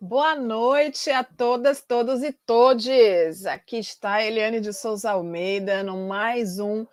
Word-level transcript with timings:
Boa 0.00 0.34
noite 0.34 1.10
a 1.10 1.24
todas, 1.24 1.80
todos 1.80 2.22
e 2.22 2.30
todes. 2.30 3.46
Aqui 3.46 3.78
está 3.78 4.22
Eliane 4.22 4.60
de 4.60 4.70
Souza 4.70 5.12
Almeida 5.12 5.82
no 5.82 6.06
mais 6.06 6.58
um 6.58 6.86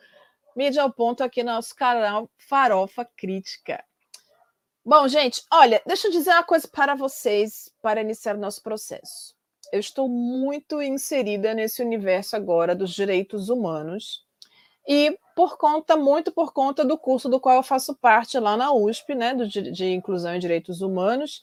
Mídia 0.56 0.84
ao 0.84 0.92
Ponto 0.92 1.22
aqui 1.22 1.44
no 1.44 1.52
nosso 1.52 1.76
canal 1.76 2.30
Farofa 2.38 3.04
Crítica. 3.18 3.84
Bom, 4.86 5.06
gente, 5.10 5.44
olha, 5.52 5.82
deixa 5.86 6.08
eu 6.08 6.12
dizer 6.12 6.32
uma 6.32 6.44
coisa 6.44 6.66
para 6.66 6.96
vocês 6.96 7.70
para 7.82 8.00
iniciar 8.00 8.38
nosso 8.38 8.64
processo. 8.64 9.36
Eu 9.74 9.82
estou 9.82 10.08
muito 10.08 10.82
inserida 10.82 11.54
nesse 11.54 11.82
universo 11.82 12.38
agora 12.38 12.74
dos 12.74 12.92
direitos 12.92 13.50
humanos 13.50 14.26
e 14.88 15.18
por 15.36 15.58
conta, 15.58 15.96
muito 15.96 16.32
por 16.32 16.54
conta 16.54 16.86
do 16.86 16.98
curso 16.98 17.28
do 17.28 17.40
qual 17.40 17.58
eu 17.58 17.64
faço 17.64 17.96
parte 17.96 18.38
lá 18.38 18.56
na 18.56 18.72
USP, 18.74 19.16
né, 19.16 19.34
do, 19.34 19.48
de 19.48 19.92
Inclusão 19.92 20.36
e 20.36 20.40
Direitos 20.40 20.82
Humanos, 20.82 21.42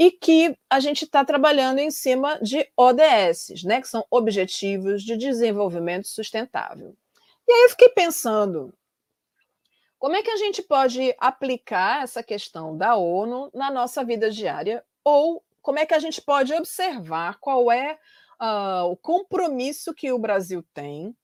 e 0.00 0.10
que 0.10 0.58
a 0.70 0.80
gente 0.80 1.04
está 1.04 1.22
trabalhando 1.22 1.78
em 1.78 1.90
cima 1.90 2.38
de 2.40 2.66
ODS, 2.74 3.64
né, 3.64 3.82
que 3.82 3.86
são 3.86 4.02
Objetivos 4.10 5.02
de 5.02 5.14
Desenvolvimento 5.14 6.08
Sustentável. 6.08 6.96
E 7.46 7.52
aí 7.52 7.64
eu 7.64 7.68
fiquei 7.68 7.90
pensando, 7.90 8.72
como 9.98 10.16
é 10.16 10.22
que 10.22 10.30
a 10.30 10.38
gente 10.38 10.62
pode 10.62 11.14
aplicar 11.18 12.02
essa 12.02 12.22
questão 12.22 12.74
da 12.78 12.96
ONU 12.96 13.50
na 13.52 13.70
nossa 13.70 14.02
vida 14.02 14.30
diária? 14.30 14.82
Ou 15.04 15.44
como 15.60 15.78
é 15.78 15.84
que 15.84 15.92
a 15.92 15.98
gente 15.98 16.22
pode 16.22 16.54
observar 16.54 17.36
qual 17.38 17.70
é 17.70 17.98
uh, 18.40 18.84
o 18.90 18.96
compromisso 18.96 19.92
que 19.92 20.10
o 20.10 20.18
Brasil 20.18 20.64
tem 20.72 21.14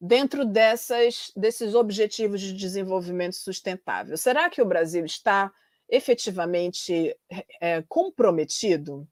dentro 0.00 0.46
dessas, 0.46 1.30
desses 1.36 1.74
objetivos 1.74 2.40
de 2.40 2.54
desenvolvimento 2.54 3.36
sustentável? 3.36 4.16
Será 4.16 4.48
que 4.48 4.62
o 4.62 4.66
Brasil 4.66 5.04
está 5.04 5.52
efetivamente 5.90 7.16
é, 7.60 7.82
comprometido? 7.88 9.06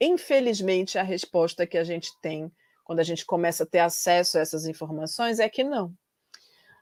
Infelizmente, 0.00 0.98
a 0.98 1.02
resposta 1.02 1.66
que 1.66 1.78
a 1.78 1.84
gente 1.84 2.10
tem 2.20 2.52
quando 2.84 3.00
a 3.00 3.04
gente 3.04 3.26
começa 3.26 3.64
a 3.64 3.66
ter 3.66 3.80
acesso 3.80 4.38
a 4.38 4.40
essas 4.40 4.66
informações 4.66 5.40
é 5.40 5.48
que 5.48 5.64
não. 5.64 5.92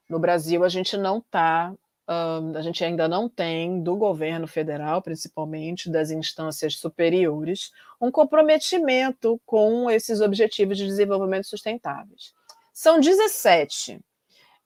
No 0.08 0.20
Brasil, 0.20 0.62
a 0.62 0.68
gente 0.68 0.96
não 0.96 1.18
está, 1.18 1.74
a 2.06 2.62
gente 2.62 2.84
ainda 2.84 3.08
não 3.08 3.28
tem, 3.28 3.82
do 3.82 3.96
governo 3.96 4.46
federal, 4.46 5.02
principalmente, 5.02 5.90
das 5.90 6.12
instâncias 6.12 6.76
superiores, 6.76 7.72
um 8.00 8.10
comprometimento 8.10 9.40
com 9.44 9.90
esses 9.90 10.20
objetivos 10.20 10.78
de 10.78 10.86
desenvolvimento 10.86 11.48
sustentáveis. 11.48 12.32
São 12.72 13.00
17. 13.00 13.98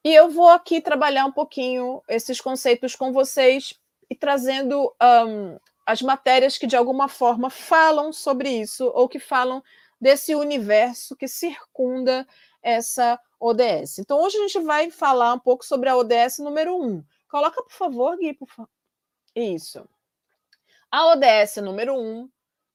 E 0.04 0.14
eu 0.14 0.30
vou 0.30 0.48
aqui 0.48 0.80
trabalhar 0.80 1.24
um 1.24 1.32
pouquinho 1.32 2.02
esses 2.08 2.40
conceitos 2.40 2.94
com 2.94 3.12
vocês 3.12 3.74
e 4.10 4.16
trazendo 4.16 4.92
um, 5.00 5.56
as 5.86 6.02
matérias 6.02 6.58
que 6.58 6.66
de 6.66 6.76
alguma 6.76 7.08
forma 7.08 7.48
falam 7.48 8.12
sobre 8.12 8.50
isso 8.50 8.90
ou 8.94 9.08
que 9.08 9.20
falam 9.20 9.62
desse 10.00 10.34
universo 10.34 11.16
que 11.16 11.28
circunda 11.28 12.26
essa 12.62 13.18
ODS. 13.38 14.00
Então, 14.00 14.20
hoje 14.20 14.36
a 14.36 14.40
gente 14.40 14.58
vai 14.60 14.90
falar 14.90 15.32
um 15.34 15.38
pouco 15.38 15.64
sobre 15.64 15.88
a 15.88 15.96
ODS 15.96 16.38
número 16.40 16.76
1. 16.76 17.04
Coloca, 17.30 17.62
por 17.62 17.72
favor, 17.72 18.16
Gui, 18.18 18.34
por 18.34 18.48
favor. 18.48 18.68
Isso. 19.34 19.88
A 20.90 21.06
ODS 21.12 21.56
número 21.62 21.94
1 21.94 22.28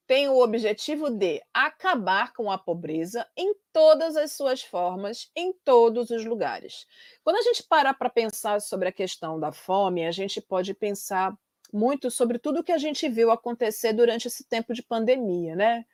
tem 0.07 0.29
o 0.29 0.39
objetivo 0.39 1.09
de 1.09 1.41
acabar 1.53 2.31
com 2.33 2.51
a 2.51 2.57
pobreza 2.57 3.27
em 3.35 3.55
todas 3.73 4.15
as 4.15 4.31
suas 4.33 4.61
formas, 4.61 5.31
em 5.35 5.53
todos 5.63 6.09
os 6.09 6.23
lugares. 6.25 6.85
Quando 7.23 7.37
a 7.37 7.41
gente 7.41 7.63
para 7.63 7.93
para 7.93 8.09
pensar 8.09 8.61
sobre 8.61 8.87
a 8.87 8.91
questão 8.91 9.39
da 9.39 9.51
fome, 9.51 10.05
a 10.05 10.11
gente 10.11 10.39
pode 10.39 10.73
pensar 10.73 11.35
muito 11.73 12.11
sobre 12.11 12.37
tudo 12.37 12.63
que 12.63 12.71
a 12.71 12.77
gente 12.77 13.09
viu 13.09 13.31
acontecer 13.31 13.93
durante 13.93 14.27
esse 14.27 14.47
tempo 14.47 14.73
de 14.73 14.83
pandemia, 14.83 15.55
né? 15.55 15.85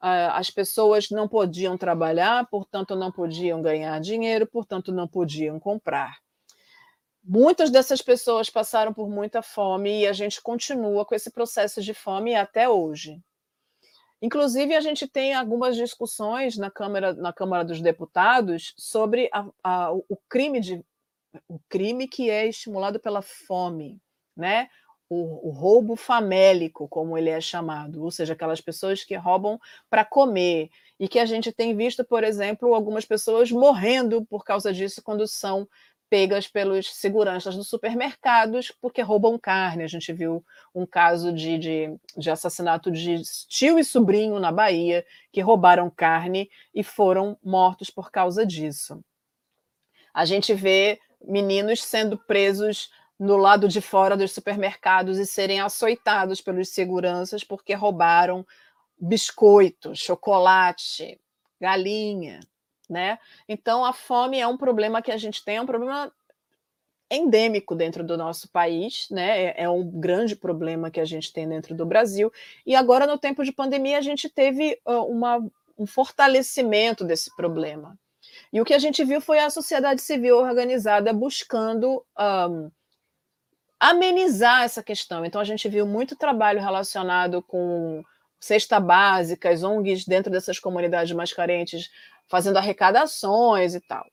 As 0.00 0.48
pessoas 0.48 1.10
não 1.10 1.28
podiam 1.28 1.76
trabalhar, 1.76 2.46
portanto, 2.48 2.94
não 2.94 3.10
podiam 3.10 3.60
ganhar 3.60 4.00
dinheiro, 4.00 4.46
portanto, 4.46 4.92
não 4.92 5.08
podiam 5.08 5.58
comprar. 5.58 6.18
Muitas 7.22 7.68
dessas 7.68 8.00
pessoas 8.00 8.48
passaram 8.48 8.94
por 8.94 9.10
muita 9.10 9.42
fome 9.42 10.00
e 10.00 10.06
a 10.06 10.12
gente 10.12 10.40
continua 10.40 11.04
com 11.04 11.14
esse 11.14 11.30
processo 11.30 11.82
de 11.82 11.92
fome 11.92 12.34
até 12.34 12.68
hoje. 12.68 13.20
Inclusive, 14.20 14.74
a 14.74 14.80
gente 14.80 15.06
tem 15.06 15.34
algumas 15.34 15.76
discussões 15.76 16.56
na 16.56 16.70
Câmara, 16.70 17.14
na 17.14 17.32
Câmara 17.32 17.64
dos 17.64 17.80
Deputados 17.80 18.74
sobre 18.76 19.30
a, 19.32 19.46
a, 19.62 19.92
o 19.92 20.18
crime 20.28 20.60
de 20.60 20.84
o 21.46 21.60
crime 21.68 22.08
que 22.08 22.30
é 22.30 22.48
estimulado 22.48 22.98
pela 22.98 23.22
fome, 23.22 24.00
né? 24.36 24.68
O, 25.10 25.48
o, 25.48 25.50
roubo 25.50 25.94
famélico, 25.96 26.88
como 26.88 27.16
ele 27.16 27.30
é 27.30 27.40
chamado, 27.40 28.02
ou 28.02 28.10
seja, 28.10 28.34
aquelas 28.34 28.60
pessoas 28.60 29.04
que 29.04 29.14
roubam 29.14 29.58
para 29.88 30.04
comer, 30.04 30.70
e 31.00 31.08
que 31.08 31.18
a 31.18 31.24
gente 31.24 31.52
tem 31.52 31.74
visto, 31.76 32.04
por 32.04 32.24
exemplo, 32.24 32.74
algumas 32.74 33.04
pessoas 33.04 33.50
morrendo 33.50 34.24
por 34.26 34.44
causa 34.44 34.72
disso 34.72 35.02
quando 35.02 35.26
são 35.26 35.68
pegas 36.10 36.46
pelos 36.46 36.94
seguranças 36.94 37.56
dos 37.56 37.68
supermercados 37.68 38.72
porque 38.80 39.02
roubam 39.02 39.38
carne. 39.38 39.84
A 39.84 39.88
gente 39.88 40.12
viu 40.12 40.44
um 40.74 40.86
caso 40.86 41.32
de, 41.32 41.58
de, 41.58 41.96
de, 42.16 42.30
assassinato 42.30 42.90
de 42.90 43.22
tio 43.48 43.78
e 43.78 43.84
sobrinho 43.84 44.38
na 44.38 44.50
Bahia 44.50 45.04
que 45.32 45.40
roubaram 45.40 45.90
carne 45.90 46.50
e 46.74 46.82
foram 46.82 47.38
mortos 47.42 47.90
por 47.90 48.10
causa 48.10 48.44
disso. 48.44 49.02
A 50.12 50.24
gente 50.24 50.54
vê 50.54 50.98
meninos 51.24 51.82
sendo 51.82 52.16
presos 52.16 52.90
no 53.18 53.36
lado 53.36 53.68
de 53.68 53.80
fora 53.80 54.16
dos 54.16 54.32
supermercados 54.32 55.18
e 55.18 55.26
serem 55.26 55.60
açoitados 55.60 56.40
pelos 56.40 56.68
seguranças 56.68 57.42
porque 57.42 57.74
roubaram 57.74 58.46
biscoito, 59.00 59.94
chocolate, 59.94 61.20
galinha 61.60 62.40
né? 62.88 63.18
Então 63.48 63.84
a 63.84 63.92
fome 63.92 64.38
é 64.38 64.46
um 64.46 64.56
problema 64.56 65.02
que 65.02 65.12
a 65.12 65.16
gente 65.16 65.44
tem, 65.44 65.56
é 65.56 65.62
um 65.62 65.66
problema 65.66 66.12
endêmico 67.10 67.74
dentro 67.74 68.04
do 68.04 68.16
nosso 68.16 68.48
país, 68.48 69.08
né? 69.10 69.44
É, 69.44 69.62
é, 69.62 69.68
um 69.68 69.88
grande 69.88 70.36
problema 70.36 70.90
que 70.90 71.00
a 71.00 71.04
gente 71.04 71.32
tem 71.32 71.48
dentro 71.48 71.74
do 71.74 71.86
Brasil. 71.86 72.32
E 72.66 72.74
agora, 72.74 73.06
no 73.06 73.18
tempo 73.18 73.44
de 73.44 73.52
pandemia, 73.52 73.98
a 73.98 74.02
gente 74.02 74.28
teve 74.28 74.78
uma, 74.84 75.38
um 75.78 75.86
fortalecimento 75.86 77.04
desse 77.04 77.34
problema. 77.34 77.98
E 78.52 78.60
o 78.60 78.64
que 78.64 78.74
a 78.74 78.78
gente 78.78 79.04
viu 79.04 79.20
foi 79.20 79.38
a 79.38 79.50
sociedade 79.50 80.02
civil 80.02 80.36
organizada 80.38 81.12
buscando 81.12 82.04
um, 82.50 82.70
amenizar 83.80 84.64
essa 84.64 84.82
questão. 84.82 85.24
Então, 85.24 85.40
a 85.40 85.44
gente 85.44 85.68
viu 85.68 85.86
muito 85.86 86.16
trabalho 86.16 86.60
relacionado 86.60 87.42
com 87.42 88.02
cesta 88.40 88.78
básica, 88.78 89.50
as 89.50 89.62
ONGs 89.62 90.04
dentro 90.04 90.30
dessas 90.30 90.58
comunidades 90.58 91.14
mais 91.14 91.32
carentes 91.32 91.90
fazendo 92.28 92.58
arrecadações 92.58 93.74
e 93.74 93.80
tal. 93.80 94.06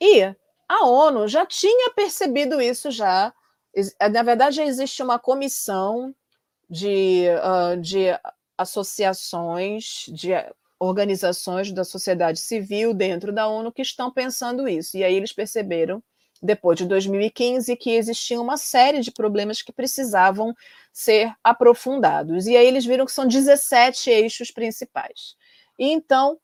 E 0.00 0.34
a 0.68 0.86
ONU 0.86 1.28
já 1.28 1.46
tinha 1.46 1.90
percebido 1.92 2.60
isso 2.60 2.90
já. 2.90 3.32
Na 4.12 4.22
verdade, 4.22 4.56
já 4.56 4.64
existe 4.64 5.02
uma 5.02 5.18
comissão 5.18 6.14
de, 6.68 7.26
uh, 7.38 7.80
de 7.80 8.06
associações, 8.56 10.06
de 10.08 10.30
organizações 10.78 11.72
da 11.72 11.84
sociedade 11.84 12.38
civil 12.38 12.94
dentro 12.94 13.32
da 13.32 13.46
ONU 13.46 13.72
que 13.72 13.82
estão 13.82 14.12
pensando 14.12 14.68
isso. 14.68 14.96
E 14.96 15.04
aí 15.04 15.14
eles 15.14 15.32
perceberam, 15.32 16.02
depois 16.42 16.78
de 16.78 16.86
2015, 16.86 17.76
que 17.76 17.90
existia 17.90 18.40
uma 18.40 18.56
série 18.56 19.00
de 19.00 19.10
problemas 19.10 19.62
que 19.62 19.72
precisavam 19.72 20.54
ser 20.92 21.32
aprofundados. 21.42 22.46
E 22.46 22.56
aí 22.56 22.66
eles 22.66 22.84
viram 22.84 23.06
que 23.06 23.12
são 23.12 23.26
17 23.26 24.10
eixos 24.10 24.50
principais. 24.50 25.36
E 25.78 25.90
então 25.90 26.38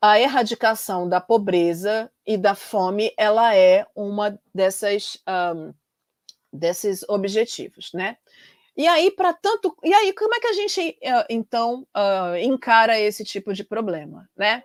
a 0.00 0.20
erradicação 0.20 1.08
da 1.08 1.20
pobreza 1.20 2.10
e 2.26 2.36
da 2.36 2.54
fome 2.54 3.12
ela 3.16 3.54
é 3.54 3.86
uma 3.94 4.38
dessas 4.54 5.18
um, 5.56 5.72
desses 6.52 7.04
objetivos, 7.08 7.92
né? 7.92 8.16
E 8.76 8.86
aí 8.86 9.10
para 9.10 9.32
tanto 9.32 9.76
e 9.82 9.92
aí 9.92 10.12
como 10.12 10.34
é 10.34 10.40
que 10.40 10.46
a 10.46 10.52
gente 10.52 10.98
uh, 11.02 11.24
então 11.28 11.86
uh, 11.96 12.36
encara 12.36 12.98
esse 12.98 13.24
tipo 13.24 13.52
de 13.52 13.64
problema, 13.64 14.28
né? 14.36 14.62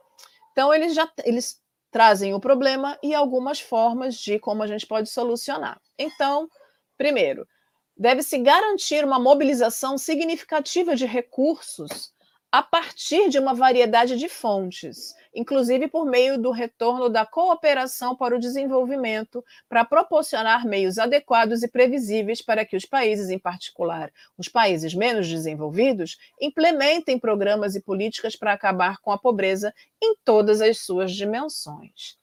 Então 0.52 0.74
eles 0.74 0.94
já 0.94 1.12
eles 1.26 1.62
trazem 1.90 2.34
o 2.34 2.40
problema 2.40 2.98
e 3.04 3.14
algumas 3.14 3.60
formas 3.60 4.16
de 4.16 4.40
como 4.40 4.64
a 4.64 4.68
gente 4.68 4.86
pode 4.86 5.10
solucionar. 5.10 5.80
Então, 5.98 6.50
primeiro, 6.98 7.48
deve-se 7.96 8.40
garantir 8.40 9.06
uma 9.06 9.20
mobilização 9.20 9.98
significativa 9.98 10.96
de 10.96 11.06
recursos 11.06 12.12
a 12.52 12.62
partir 12.62 13.30
de 13.30 13.40
uma 13.40 13.54
variedade 13.54 14.18
de 14.18 14.28
fontes, 14.28 15.16
inclusive 15.34 15.88
por 15.88 16.06
meio 16.06 16.38
do 16.38 16.52
retorno 16.52 17.10
da 17.10 17.26
cooperação 17.26 18.16
para 18.16 18.36
o 18.36 18.40
desenvolvimento, 18.40 19.44
para 19.68 19.84
proporcionar 19.84 20.66
meios 20.66 20.98
adequados 20.98 21.64
e 21.64 21.68
previsíveis 21.68 22.42
para 22.42 22.66
que 22.66 22.76
os 22.76 22.86
países, 22.86 23.30
em 23.30 23.40
particular 23.40 24.12
os 24.38 24.48
países 24.48 24.94
menos 24.94 25.28
desenvolvidos, 25.28 26.18
implementem 26.40 27.18
programas 27.18 27.76
e 27.76 27.82
políticas 27.82 28.36
para 28.36 28.54
acabar 28.54 29.00
com 29.00 29.12
a 29.12 29.18
pobreza 29.18 29.74
em 30.02 30.16
todas 30.24 30.62
as 30.62 30.80
suas 30.80 31.12
dimensões. 31.12 32.18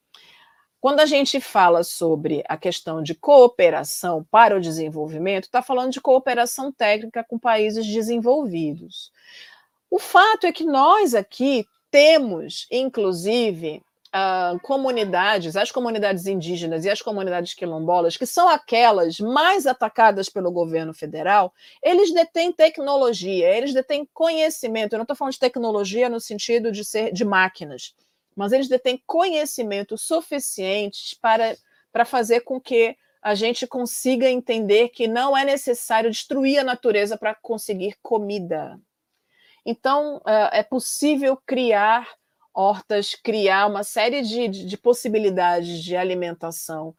Quando 0.81 0.99
a 0.99 1.05
gente 1.05 1.39
fala 1.39 1.83
sobre 1.83 2.43
a 2.49 2.57
questão 2.57 3.03
de 3.03 3.13
cooperação 3.13 4.25
para 4.31 4.57
o 4.57 4.59
desenvolvimento, 4.59 5.43
está 5.43 5.61
falando 5.61 5.91
de 5.91 6.01
cooperação 6.01 6.71
técnica 6.71 7.23
com 7.23 7.37
países 7.37 7.85
desenvolvidos. 7.85 9.11
O 9.91 9.99
fato 9.99 10.47
é 10.47 10.51
que 10.51 10.63
nós 10.63 11.13
aqui 11.13 11.67
temos, 11.91 12.65
inclusive, 12.71 13.83
uh, 14.15 14.59
comunidades, 14.61 15.55
as 15.55 15.71
comunidades 15.71 16.25
indígenas 16.25 16.85
e 16.85 16.89
as 16.89 17.01
comunidades 17.01 17.53
quilombolas, 17.53 18.17
que 18.17 18.25
são 18.25 18.47
aquelas 18.47 19.19
mais 19.19 19.65
atacadas 19.65 20.29
pelo 20.29 20.51
governo 20.51 20.93
federal, 20.93 21.53
eles 21.83 22.13
detêm 22.13 22.51
tecnologia, 22.51 23.55
eles 23.55 23.73
detêm 23.73 24.07
conhecimento. 24.13 24.93
Eu 24.93 24.99
não 24.99 25.03
estou 25.03 25.15
falando 25.15 25.33
de 25.33 25.39
tecnologia 25.39 26.09
no 26.09 26.19
sentido 26.19 26.71
de 26.71 26.83
ser 26.85 27.11
de 27.11 27.25
máquinas, 27.25 27.93
mas 28.35 28.51
eles 28.51 28.67
detêm 28.67 29.01
conhecimento 29.05 29.97
suficiente 29.97 31.17
para, 31.21 31.55
para 31.91 32.05
fazer 32.05 32.41
com 32.41 32.59
que 32.59 32.95
a 33.21 33.35
gente 33.35 33.67
consiga 33.67 34.27
entender 34.27 34.89
que 34.89 35.07
não 35.07 35.37
é 35.37 35.45
necessário 35.45 36.09
destruir 36.09 36.57
a 36.57 36.63
natureza 36.63 37.15
para 37.15 37.35
conseguir 37.35 37.95
comida. 38.01 38.79
Então, 39.65 40.21
é 40.51 40.63
possível 40.63 41.37
criar 41.45 42.07
hortas, 42.53 43.15
criar 43.15 43.67
uma 43.67 43.83
série 43.83 44.21
de, 44.21 44.47
de, 44.47 44.65
de 44.65 44.77
possibilidades 44.77 45.83
de 45.83 45.95
alimentação 45.95 46.95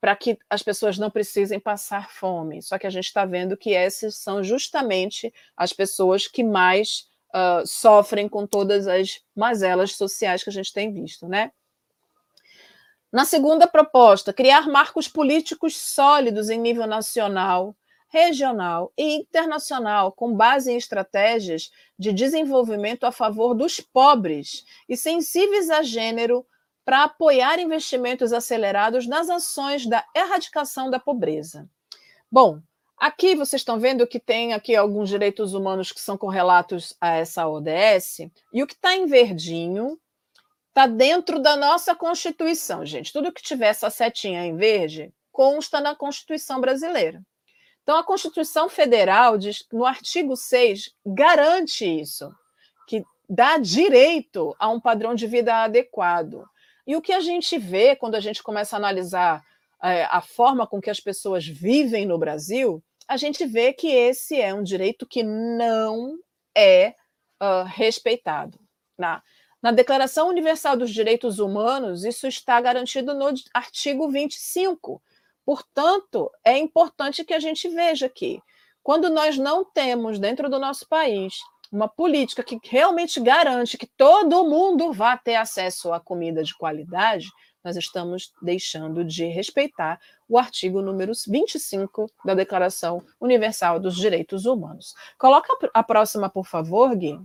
para 0.00 0.16
que 0.16 0.38
as 0.48 0.62
pessoas 0.62 0.96
não 0.96 1.10
precisem 1.10 1.60
passar 1.60 2.10
fome. 2.10 2.62
Só 2.62 2.78
que 2.78 2.86
a 2.86 2.90
gente 2.90 3.04
está 3.04 3.26
vendo 3.26 3.56
que 3.56 3.74
essas 3.74 4.16
são 4.16 4.42
justamente 4.42 5.32
as 5.54 5.72
pessoas 5.72 6.26
que 6.26 6.42
mais 6.42 7.06
uh, 7.34 7.66
sofrem 7.66 8.28
com 8.28 8.46
todas 8.46 8.86
as 8.86 9.20
mazelas 9.36 9.92
sociais 9.96 10.42
que 10.42 10.48
a 10.48 10.52
gente 10.52 10.72
tem 10.72 10.92
visto, 10.92 11.28
né? 11.28 11.52
Na 13.12 13.24
segunda 13.24 13.66
proposta, 13.66 14.32
criar 14.32 14.68
marcos 14.68 15.08
políticos 15.08 15.76
sólidos 15.76 16.48
em 16.48 16.58
nível 16.58 16.86
nacional, 16.86 17.76
regional 18.10 18.92
e 18.98 19.14
internacional, 19.14 20.12
com 20.12 20.34
base 20.34 20.70
em 20.70 20.76
estratégias 20.76 21.70
de 21.98 22.12
desenvolvimento 22.12 23.04
a 23.04 23.12
favor 23.12 23.54
dos 23.54 23.80
pobres 23.80 24.64
e 24.88 24.96
sensíveis 24.96 25.70
a 25.70 25.82
gênero, 25.82 26.44
para 26.84 27.04
apoiar 27.04 27.60
investimentos 27.60 28.32
acelerados 28.32 29.06
nas 29.06 29.30
ações 29.30 29.86
da 29.86 30.04
erradicação 30.14 30.90
da 30.90 30.98
pobreza. 30.98 31.68
Bom, 32.30 32.60
aqui 32.96 33.36
vocês 33.36 33.60
estão 33.60 33.78
vendo 33.78 34.06
que 34.06 34.18
tem 34.18 34.54
aqui 34.54 34.74
alguns 34.74 35.08
direitos 35.08 35.54
humanos 35.54 35.92
que 35.92 36.00
são 36.00 36.18
correlatos 36.18 36.96
a 37.00 37.14
essa 37.14 37.46
ODS, 37.46 38.20
e 38.52 38.62
o 38.62 38.66
que 38.66 38.74
está 38.74 38.96
em 38.96 39.06
verdinho 39.06 40.00
está 40.68 40.86
dentro 40.86 41.38
da 41.38 41.56
nossa 41.56 41.94
Constituição, 41.94 42.84
gente. 42.84 43.12
Tudo 43.12 43.32
que 43.32 43.42
tiver 43.42 43.68
essa 43.68 43.90
setinha 43.90 44.44
em 44.44 44.56
verde 44.56 45.12
consta 45.30 45.80
na 45.80 45.94
Constituição 45.94 46.60
brasileira. 46.60 47.22
Então, 47.82 47.96
a 47.96 48.04
Constituição 48.04 48.68
Federal, 48.68 49.36
diz, 49.36 49.66
no 49.72 49.84
artigo 49.84 50.36
6, 50.36 50.94
garante 51.04 51.84
isso, 51.84 52.32
que 52.86 53.04
dá 53.28 53.58
direito 53.58 54.54
a 54.58 54.68
um 54.68 54.80
padrão 54.80 55.14
de 55.14 55.26
vida 55.26 55.64
adequado. 55.64 56.44
E 56.86 56.94
o 56.96 57.02
que 57.02 57.12
a 57.12 57.20
gente 57.20 57.58
vê 57.58 57.96
quando 57.96 58.14
a 58.14 58.20
gente 58.20 58.42
começa 58.42 58.76
a 58.76 58.78
analisar 58.78 59.44
é, 59.82 60.04
a 60.04 60.20
forma 60.20 60.66
com 60.66 60.80
que 60.80 60.90
as 60.90 61.00
pessoas 61.00 61.46
vivem 61.46 62.04
no 62.04 62.18
Brasil, 62.18 62.82
a 63.08 63.16
gente 63.16 63.44
vê 63.46 63.72
que 63.72 63.88
esse 63.88 64.40
é 64.40 64.54
um 64.54 64.62
direito 64.62 65.06
que 65.06 65.22
não 65.22 66.18
é 66.54 66.94
uh, 67.42 67.64
respeitado. 67.66 68.58
Na, 68.96 69.22
na 69.62 69.72
Declaração 69.72 70.28
Universal 70.28 70.76
dos 70.76 70.90
Direitos 70.90 71.38
Humanos, 71.38 72.04
isso 72.04 72.26
está 72.26 72.60
garantido 72.60 73.14
no 73.14 73.32
artigo 73.52 74.08
25, 74.08 75.02
Portanto, 75.50 76.30
é 76.44 76.56
importante 76.56 77.24
que 77.24 77.34
a 77.34 77.40
gente 77.40 77.68
veja 77.68 78.08
que, 78.08 78.40
quando 78.84 79.10
nós 79.10 79.36
não 79.36 79.64
temos 79.64 80.16
dentro 80.16 80.48
do 80.48 80.60
nosso 80.60 80.86
país 80.88 81.40
uma 81.72 81.88
política 81.88 82.44
que 82.44 82.56
realmente 82.62 83.18
garante 83.18 83.76
que 83.76 83.88
todo 83.96 84.48
mundo 84.48 84.92
vá 84.92 85.16
ter 85.16 85.34
acesso 85.34 85.92
a 85.92 85.98
comida 85.98 86.44
de 86.44 86.56
qualidade, 86.56 87.26
nós 87.64 87.74
estamos 87.74 88.32
deixando 88.40 89.04
de 89.04 89.24
respeitar 89.24 89.98
o 90.28 90.38
artigo 90.38 90.80
número 90.80 91.10
25 91.26 92.06
da 92.24 92.34
Declaração 92.34 93.04
Universal 93.20 93.80
dos 93.80 93.96
Direitos 93.96 94.46
Humanos. 94.46 94.94
Coloca 95.18 95.48
a 95.74 95.82
próxima, 95.82 96.30
por 96.30 96.46
favor, 96.46 96.94
Gui. 96.94 97.18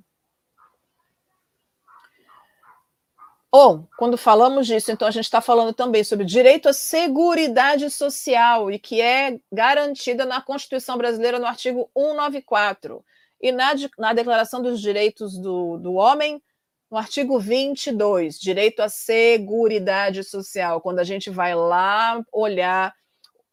Ou, 3.57 3.87
quando 3.97 4.17
falamos 4.17 4.67
disso, 4.67 4.91
então 4.91 5.07
a 5.07 5.11
gente 5.11 5.23
está 5.23 5.39
falando 5.39 5.73
também 5.73 6.03
sobre 6.03 6.25
direito 6.25 6.67
à 6.67 6.73
seguridade 6.73 7.89
social 7.89 8.69
e 8.69 8.77
que 8.77 8.99
é 8.99 9.39
garantida 9.49 10.25
na 10.25 10.41
Constituição 10.41 10.97
Brasileira 10.97 11.39
no 11.39 11.45
artigo 11.45 11.89
194 11.97 13.01
e 13.39 13.53
na, 13.53 13.71
na 13.97 14.11
Declaração 14.11 14.61
dos 14.61 14.81
Direitos 14.81 15.37
do, 15.37 15.77
do 15.77 15.93
Homem 15.93 16.43
no 16.91 16.97
artigo 16.97 17.39
22, 17.39 18.37
direito 18.37 18.81
à 18.81 18.89
seguridade 18.89 20.21
social, 20.25 20.81
quando 20.81 20.99
a 20.99 21.05
gente 21.05 21.29
vai 21.29 21.55
lá 21.55 22.21
olhar 22.33 22.93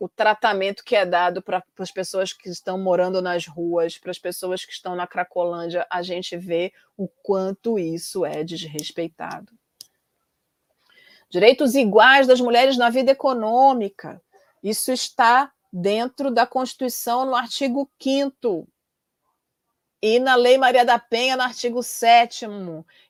o 0.00 0.08
tratamento 0.08 0.82
que 0.82 0.96
é 0.96 1.06
dado 1.06 1.40
para 1.40 1.62
as 1.78 1.92
pessoas 1.92 2.32
que 2.32 2.48
estão 2.48 2.76
morando 2.76 3.22
nas 3.22 3.46
ruas, 3.46 3.98
para 3.98 4.10
as 4.10 4.18
pessoas 4.18 4.64
que 4.64 4.72
estão 4.72 4.96
na 4.96 5.06
Cracolândia, 5.06 5.86
a 5.88 6.02
gente 6.02 6.36
vê 6.36 6.72
o 6.96 7.06
quanto 7.22 7.78
isso 7.78 8.26
é 8.26 8.42
desrespeitado. 8.42 9.61
Direitos 11.32 11.74
iguais 11.74 12.26
das 12.26 12.42
mulheres 12.42 12.76
na 12.76 12.90
vida 12.90 13.10
econômica. 13.10 14.20
Isso 14.62 14.92
está 14.92 15.50
dentro 15.72 16.30
da 16.30 16.46
Constituição, 16.46 17.24
no 17.24 17.34
artigo 17.34 17.90
5 17.98 18.68
e 20.02 20.18
na 20.18 20.34
Lei 20.34 20.58
Maria 20.58 20.84
da 20.84 20.98
Penha, 20.98 21.34
no 21.34 21.42
artigo 21.42 21.82
7 21.82 22.44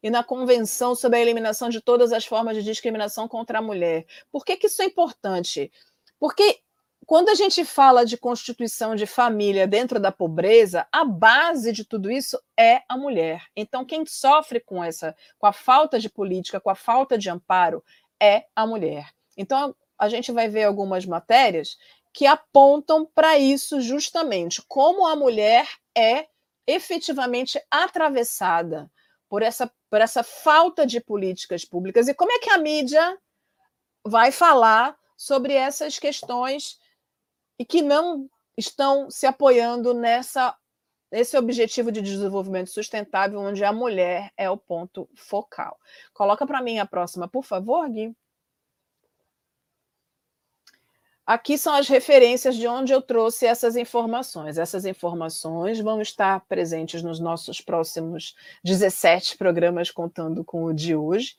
e 0.00 0.08
na 0.08 0.22
Convenção 0.22 0.94
sobre 0.94 1.18
a 1.18 1.20
Eliminação 1.20 1.68
de 1.68 1.80
Todas 1.80 2.12
as 2.12 2.24
Formas 2.24 2.56
de 2.56 2.62
Discriminação 2.62 3.26
contra 3.26 3.58
a 3.58 3.62
Mulher. 3.62 4.06
Por 4.30 4.44
que, 4.44 4.56
que 4.56 4.68
isso 4.68 4.82
é 4.82 4.84
importante? 4.84 5.72
Porque 6.20 6.60
quando 7.04 7.30
a 7.30 7.34
gente 7.34 7.64
fala 7.64 8.06
de 8.06 8.16
constituição 8.16 8.94
de 8.94 9.06
família 9.06 9.66
dentro 9.66 9.98
da 9.98 10.12
pobreza, 10.12 10.86
a 10.92 11.04
base 11.04 11.72
de 11.72 11.84
tudo 11.84 12.10
isso 12.10 12.40
é 12.56 12.82
a 12.88 12.96
mulher. 12.96 13.44
Então, 13.56 13.84
quem 13.84 14.06
sofre 14.06 14.60
com 14.60 14.82
essa, 14.82 15.14
com 15.38 15.46
a 15.46 15.52
falta 15.52 15.98
de 15.98 16.08
política, 16.08 16.60
com 16.60 16.70
a 16.70 16.74
falta 16.74 17.18
de 17.18 17.28
amparo, 17.28 17.82
é 18.22 18.46
a 18.54 18.64
mulher. 18.64 19.12
Então, 19.36 19.74
a 19.98 20.08
gente 20.08 20.30
vai 20.30 20.48
ver 20.48 20.64
algumas 20.64 21.04
matérias 21.04 21.76
que 22.12 22.26
apontam 22.26 23.04
para 23.04 23.36
isso 23.38 23.80
justamente, 23.80 24.62
como 24.68 25.06
a 25.06 25.16
mulher 25.16 25.68
é 25.96 26.28
efetivamente 26.66 27.60
atravessada 27.70 28.88
por 29.28 29.42
essa, 29.42 29.70
por 29.90 30.00
essa 30.00 30.22
falta 30.22 30.86
de 30.86 31.00
políticas 31.00 31.64
públicas 31.64 32.06
e 32.06 32.14
como 32.14 32.30
é 32.30 32.38
que 32.38 32.50
a 32.50 32.58
mídia 32.58 33.18
vai 34.04 34.30
falar 34.30 34.96
sobre 35.16 35.54
essas 35.54 35.98
questões 35.98 36.78
e 37.58 37.64
que 37.64 37.82
não 37.82 38.28
estão 38.56 39.10
se 39.10 39.26
apoiando 39.26 39.94
nessa 39.94 40.56
esse 41.12 41.36
objetivo 41.36 41.92
de 41.92 42.00
desenvolvimento 42.00 42.70
sustentável, 42.70 43.38
onde 43.38 43.62
a 43.62 43.72
mulher 43.72 44.32
é 44.34 44.48
o 44.48 44.56
ponto 44.56 45.06
focal. 45.14 45.78
Coloca 46.14 46.46
para 46.46 46.62
mim 46.62 46.78
a 46.78 46.86
próxima, 46.86 47.28
por 47.28 47.44
favor, 47.44 47.86
Gui. 47.90 48.16
Aqui 51.24 51.56
são 51.56 51.72
as 51.74 51.88
referências 51.88 52.56
de 52.56 52.66
onde 52.66 52.92
eu 52.92 53.00
trouxe 53.00 53.46
essas 53.46 53.76
informações. 53.76 54.58
Essas 54.58 54.84
informações 54.84 55.78
vão 55.78 56.00
estar 56.00 56.40
presentes 56.46 57.00
nos 57.02 57.20
nossos 57.20 57.60
próximos 57.60 58.34
17 58.64 59.36
programas, 59.36 59.90
contando 59.90 60.44
com 60.44 60.64
o 60.64 60.74
de 60.74 60.96
hoje, 60.96 61.36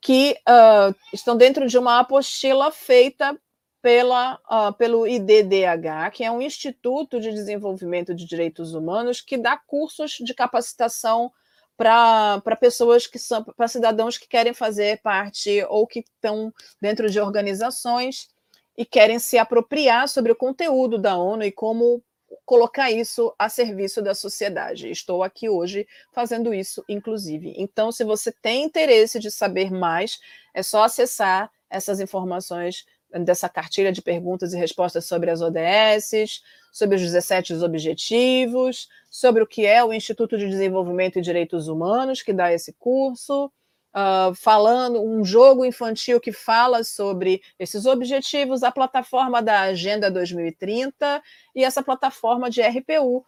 que 0.00 0.36
uh, 0.48 0.94
estão 1.12 1.36
dentro 1.36 1.66
de 1.66 1.76
uma 1.76 1.98
apostila 1.98 2.70
feita 2.70 3.36
pela, 3.82 4.38
uh, 4.48 4.72
pelo 4.74 5.06
IDDH, 5.08 6.10
que 6.12 6.22
é 6.22 6.30
um 6.30 6.40
Instituto 6.40 7.18
de 7.18 7.32
Desenvolvimento 7.32 8.14
de 8.14 8.24
Direitos 8.24 8.74
Humanos 8.74 9.20
que 9.20 9.36
dá 9.36 9.56
cursos 9.56 10.12
de 10.20 10.34
capacitação 10.34 11.32
para 11.76 12.40
pessoas 12.58 13.06
que 13.06 13.18
são, 13.18 13.42
para 13.42 13.68
cidadãos 13.68 14.16
que 14.16 14.28
querem 14.28 14.54
fazer 14.54 15.00
parte 15.02 15.64
ou 15.68 15.86
que 15.86 16.00
estão 16.00 16.52
dentro 16.80 17.10
de 17.10 17.20
organizações 17.20 18.28
e 18.76 18.84
querem 18.84 19.18
se 19.18 19.38
apropriar 19.38 20.08
sobre 20.08 20.32
o 20.32 20.36
conteúdo 20.36 20.98
da 20.98 21.16
ONU 21.16 21.44
e 21.44 21.52
como 21.52 22.02
colocar 22.44 22.90
isso 22.90 23.34
a 23.38 23.48
serviço 23.48 24.02
da 24.02 24.14
sociedade. 24.14 24.90
Estou 24.90 25.22
aqui 25.22 25.48
hoje 25.48 25.86
fazendo 26.12 26.52
isso, 26.52 26.84
inclusive. 26.88 27.54
Então, 27.56 27.90
se 27.90 28.04
você 28.04 28.30
tem 28.30 28.64
interesse 28.64 29.18
de 29.18 29.30
saber 29.30 29.70
mais, 29.70 30.20
é 30.54 30.62
só 30.62 30.84
acessar 30.84 31.50
essas 31.70 32.00
informações 32.00 32.84
dessa 33.24 33.48
cartilha 33.48 33.92
de 33.92 34.02
perguntas 34.02 34.52
e 34.52 34.58
respostas 34.58 35.06
sobre 35.06 35.30
as 35.30 35.40
ODS, 35.40 36.42
sobre 36.72 36.96
os 36.96 37.02
17 37.02 37.54
objetivos, 37.54 38.88
sobre 39.10 39.42
o 39.42 39.46
que 39.46 39.64
é 39.64 39.82
o 39.82 39.92
Instituto 39.92 40.36
de 40.36 40.48
Desenvolvimento 40.48 41.18
e 41.18 41.22
Direitos 41.22 41.68
Humanos, 41.68 42.22
que 42.22 42.32
dá 42.32 42.52
esse 42.52 42.72
curso, 42.74 43.50
uh, 43.96 44.34
falando 44.34 45.02
um 45.02 45.24
jogo 45.24 45.64
infantil 45.64 46.20
que 46.20 46.32
fala 46.32 46.84
sobre 46.84 47.40
esses 47.58 47.86
objetivos, 47.86 48.62
a 48.62 48.70
plataforma 48.70 49.40
da 49.40 49.62
Agenda 49.62 50.10
2030 50.10 51.22
e 51.54 51.64
essa 51.64 51.82
plataforma 51.82 52.50
de 52.50 52.60
RPU. 52.60 53.24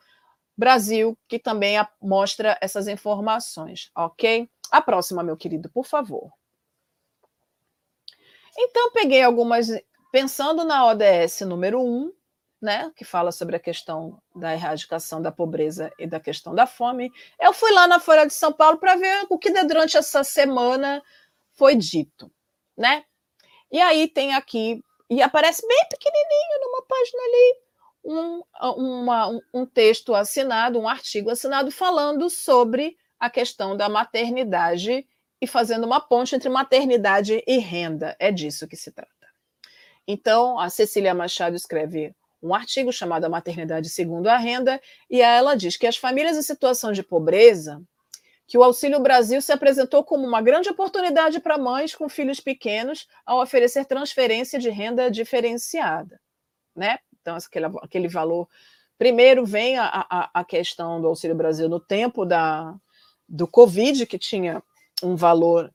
Brasil, 0.56 1.16
que 1.28 1.38
também 1.38 1.76
mostra 2.02 2.58
essas 2.60 2.88
informações, 2.88 3.92
ok? 3.96 4.50
A 4.72 4.82
próxima, 4.82 5.22
meu 5.22 5.36
querido, 5.36 5.70
por 5.70 5.86
favor. 5.86 6.32
Então, 8.58 8.90
peguei 8.90 9.22
algumas, 9.22 9.68
pensando 10.10 10.64
na 10.64 10.84
ODS 10.86 11.42
número 11.42 11.80
1, 11.80 12.12
né, 12.60 12.90
que 12.96 13.04
fala 13.04 13.30
sobre 13.30 13.56
a 13.56 13.60
questão 13.60 14.20
da 14.34 14.52
erradicação 14.52 15.22
da 15.22 15.30
pobreza 15.30 15.92
e 15.98 16.06
da 16.06 16.18
questão 16.18 16.54
da 16.54 16.66
fome. 16.66 17.12
Eu 17.40 17.52
fui 17.52 17.70
lá 17.72 17.86
na 17.86 18.00
Folha 18.00 18.26
de 18.26 18.34
São 18.34 18.52
Paulo 18.52 18.78
para 18.78 18.96
ver 18.96 19.26
o 19.30 19.38
que 19.38 19.50
durante 19.64 19.96
essa 19.96 20.24
semana 20.24 21.02
foi 21.52 21.76
dito, 21.76 22.30
né? 22.76 23.04
E 23.70 23.80
aí 23.80 24.08
tem 24.08 24.34
aqui, 24.34 24.82
e 25.08 25.22
aparece 25.22 25.66
bem 25.66 25.86
pequenininho 25.88 26.60
numa 26.62 26.82
página 26.82 27.22
ali, 27.22 27.56
um, 28.04 28.42
uma, 28.76 29.40
um 29.52 29.66
texto 29.66 30.14
assinado, 30.14 30.78
um 30.78 30.88
artigo 30.88 31.30
assinado 31.30 31.70
falando 31.70 32.28
sobre 32.30 32.96
a 33.20 33.28
questão 33.28 33.76
da 33.76 33.88
maternidade 33.88 35.06
e 35.40 35.46
fazendo 35.46 35.84
uma 35.84 36.00
ponte 36.00 36.34
entre 36.34 36.48
maternidade 36.48 37.42
e 37.46 37.58
renda. 37.58 38.16
É 38.18 38.32
disso 38.32 38.66
que 38.66 38.76
se 38.76 38.90
trata. 38.90 39.12
Então, 40.06 40.58
a 40.58 40.70
Cecília 40.70 41.14
Machado 41.14 41.54
escreve 41.54 42.14
um 42.42 42.54
artigo 42.54 42.92
chamado 42.92 43.24
A 43.24 43.28
Maternidade 43.28 43.88
Segundo 43.88 44.28
a 44.28 44.36
Renda, 44.36 44.80
e 45.10 45.20
ela 45.20 45.54
diz 45.54 45.76
que 45.76 45.86
as 45.86 45.96
famílias 45.96 46.36
em 46.36 46.42
situação 46.42 46.92
de 46.92 47.02
pobreza, 47.02 47.82
que 48.46 48.56
o 48.56 48.62
Auxílio 48.62 48.98
Brasil 49.00 49.42
se 49.42 49.52
apresentou 49.52 50.02
como 50.02 50.26
uma 50.26 50.40
grande 50.40 50.70
oportunidade 50.70 51.38
para 51.38 51.58
mães 51.58 51.94
com 51.94 52.08
filhos 52.08 52.40
pequenos 52.40 53.06
ao 53.26 53.42
oferecer 53.42 53.84
transferência 53.84 54.58
de 54.58 54.70
renda 54.70 55.10
diferenciada. 55.10 56.18
Né? 56.74 56.98
Então, 57.20 57.36
aquele, 57.36 57.66
aquele 57.82 58.08
valor. 58.08 58.48
Primeiro 58.96 59.44
vem 59.44 59.76
a, 59.76 59.86
a, 59.86 60.30
a 60.32 60.44
questão 60.44 61.00
do 61.00 61.08
Auxílio 61.08 61.36
Brasil 61.36 61.68
no 61.68 61.78
tempo 61.78 62.24
da, 62.24 62.74
do 63.28 63.46
Covid, 63.46 64.06
que 64.06 64.18
tinha 64.18 64.62
um 65.02 65.14
valor 65.14 65.72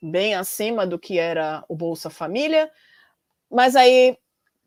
bem 0.00 0.34
acima 0.34 0.86
do 0.86 0.98
que 0.98 1.18
era 1.18 1.64
o 1.68 1.74
Bolsa 1.74 2.10
Família, 2.10 2.70
mas 3.50 3.74
aí 3.74 4.16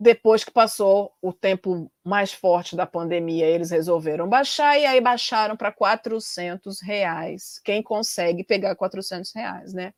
depois 0.02 0.44
que 0.44 0.50
passou 0.50 1.14
o 1.22 1.32
tempo 1.32 1.92
mais 2.04 2.34
forte 2.34 2.76
da 2.76 2.88
pandemia, 2.88 3.46
eles 3.46 3.70
resolveram 3.70 4.28
baixar 4.28 4.76
e 4.80 4.84
aí 4.84 5.00
baixaram 5.00 5.56
para 5.56 5.72
400 5.72 6.82
reais. 6.82 7.62
Quem 7.64 7.84
consegue 7.84 8.44
pegar 8.44 8.76
400 8.76 9.32
reais, 9.32 9.76
né? 9.76 9.94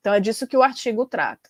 Então 0.00 0.12
é 0.12 0.18
disso 0.18 0.48
que 0.48 0.56
o 0.56 0.62
artigo 0.62 1.06
trata. 1.06 1.48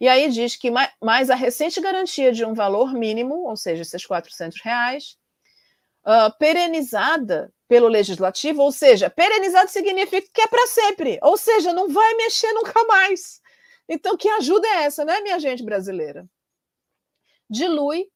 E 0.00 0.08
aí 0.08 0.28
diz 0.30 0.56
que 0.56 0.68
mais 1.00 1.30
a 1.30 1.36
recente 1.36 1.80
garantia 1.80 2.32
de 2.32 2.44
um 2.44 2.54
valor 2.54 2.92
mínimo, 2.92 3.48
ou 3.48 3.56
seja, 3.56 3.82
esses 3.82 4.04
400 4.04 4.60
reais, 4.60 5.16
uh, 6.04 6.36
perenizada 6.40 7.52
pelo 7.68 7.86
legislativo, 7.86 8.62
ou 8.62 8.72
seja, 8.72 9.08
perenizado 9.08 9.70
significa 9.70 10.26
que 10.34 10.40
é 10.40 10.48
para 10.48 10.66
sempre, 10.66 11.20
ou 11.22 11.36
seja, 11.36 11.72
não 11.72 11.88
vai 11.88 12.14
mexer 12.14 12.52
nunca 12.52 12.84
mais. 12.86 13.40
Então, 13.88 14.16
que 14.16 14.28
ajuda 14.28 14.66
é 14.66 14.84
essa, 14.86 15.04
né, 15.04 15.20
minha 15.20 15.38
gente 15.38 15.62
brasileira? 15.62 16.28
Dilui 17.48 18.08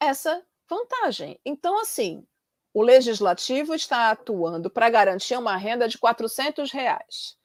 essa 0.00 0.42
vantagem. 0.68 1.38
Então, 1.44 1.80
assim, 1.80 2.24
o 2.72 2.82
legislativo 2.82 3.74
está 3.74 4.10
atuando 4.10 4.70
para 4.70 4.88
garantir 4.88 5.36
uma 5.36 5.56
renda 5.56 5.88
de 5.88 5.98
400 5.98 6.70
reais, 6.70 7.36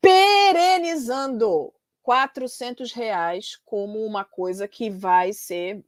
perenizando 0.00 1.72
400 2.02 2.92
reais 2.92 3.58
como 3.64 4.04
uma 4.04 4.24
coisa 4.24 4.68
que 4.68 4.90
vai 4.90 5.32
ser 5.32 5.84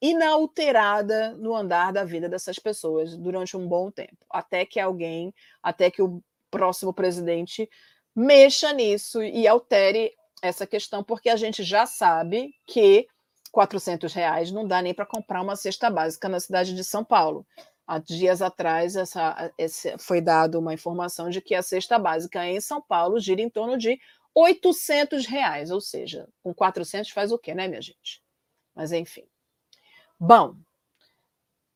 inalterada 0.00 1.32
no 1.32 1.54
andar 1.54 1.92
da 1.92 2.04
vida 2.04 2.28
dessas 2.28 2.58
pessoas 2.58 3.16
durante 3.16 3.56
um 3.56 3.66
bom 3.66 3.90
tempo, 3.90 4.24
até 4.30 4.64
que 4.64 4.80
alguém, 4.80 5.34
até 5.62 5.90
que 5.90 6.00
o 6.00 6.22
próximo 6.50 6.94
presidente 6.94 7.68
mexa 8.14 8.72
nisso 8.72 9.22
e 9.22 9.46
altere 9.46 10.14
essa 10.40 10.66
questão, 10.66 11.02
porque 11.04 11.28
a 11.28 11.36
gente 11.36 11.62
já 11.62 11.84
sabe 11.84 12.54
que 12.66 13.06
400 13.56 14.12
reais 14.12 14.52
não 14.52 14.66
dá 14.66 14.82
nem 14.82 14.92
para 14.92 15.06
comprar 15.06 15.40
uma 15.40 15.56
cesta 15.56 15.88
básica 15.88 16.28
na 16.28 16.38
cidade 16.38 16.74
de 16.74 16.84
São 16.84 17.02
Paulo. 17.02 17.46
Há 17.86 17.98
dias 17.98 18.42
atrás 18.42 18.96
essa, 18.96 19.50
essa, 19.56 19.96
foi 19.96 20.20
dada 20.20 20.58
uma 20.58 20.74
informação 20.74 21.30
de 21.30 21.40
que 21.40 21.54
a 21.54 21.62
cesta 21.62 21.98
básica 21.98 22.44
em 22.44 22.60
São 22.60 22.82
Paulo 22.82 23.18
gira 23.18 23.40
em 23.40 23.48
torno 23.48 23.78
de 23.78 23.98
800 24.34 25.24
reais, 25.24 25.70
ou 25.70 25.80
seja, 25.80 26.28
com 26.42 26.52
400 26.52 27.10
faz 27.12 27.32
o 27.32 27.38
quê, 27.38 27.54
né, 27.54 27.66
minha 27.66 27.80
gente? 27.80 28.22
Mas 28.74 28.92
enfim. 28.92 29.26
Bom, 30.20 30.54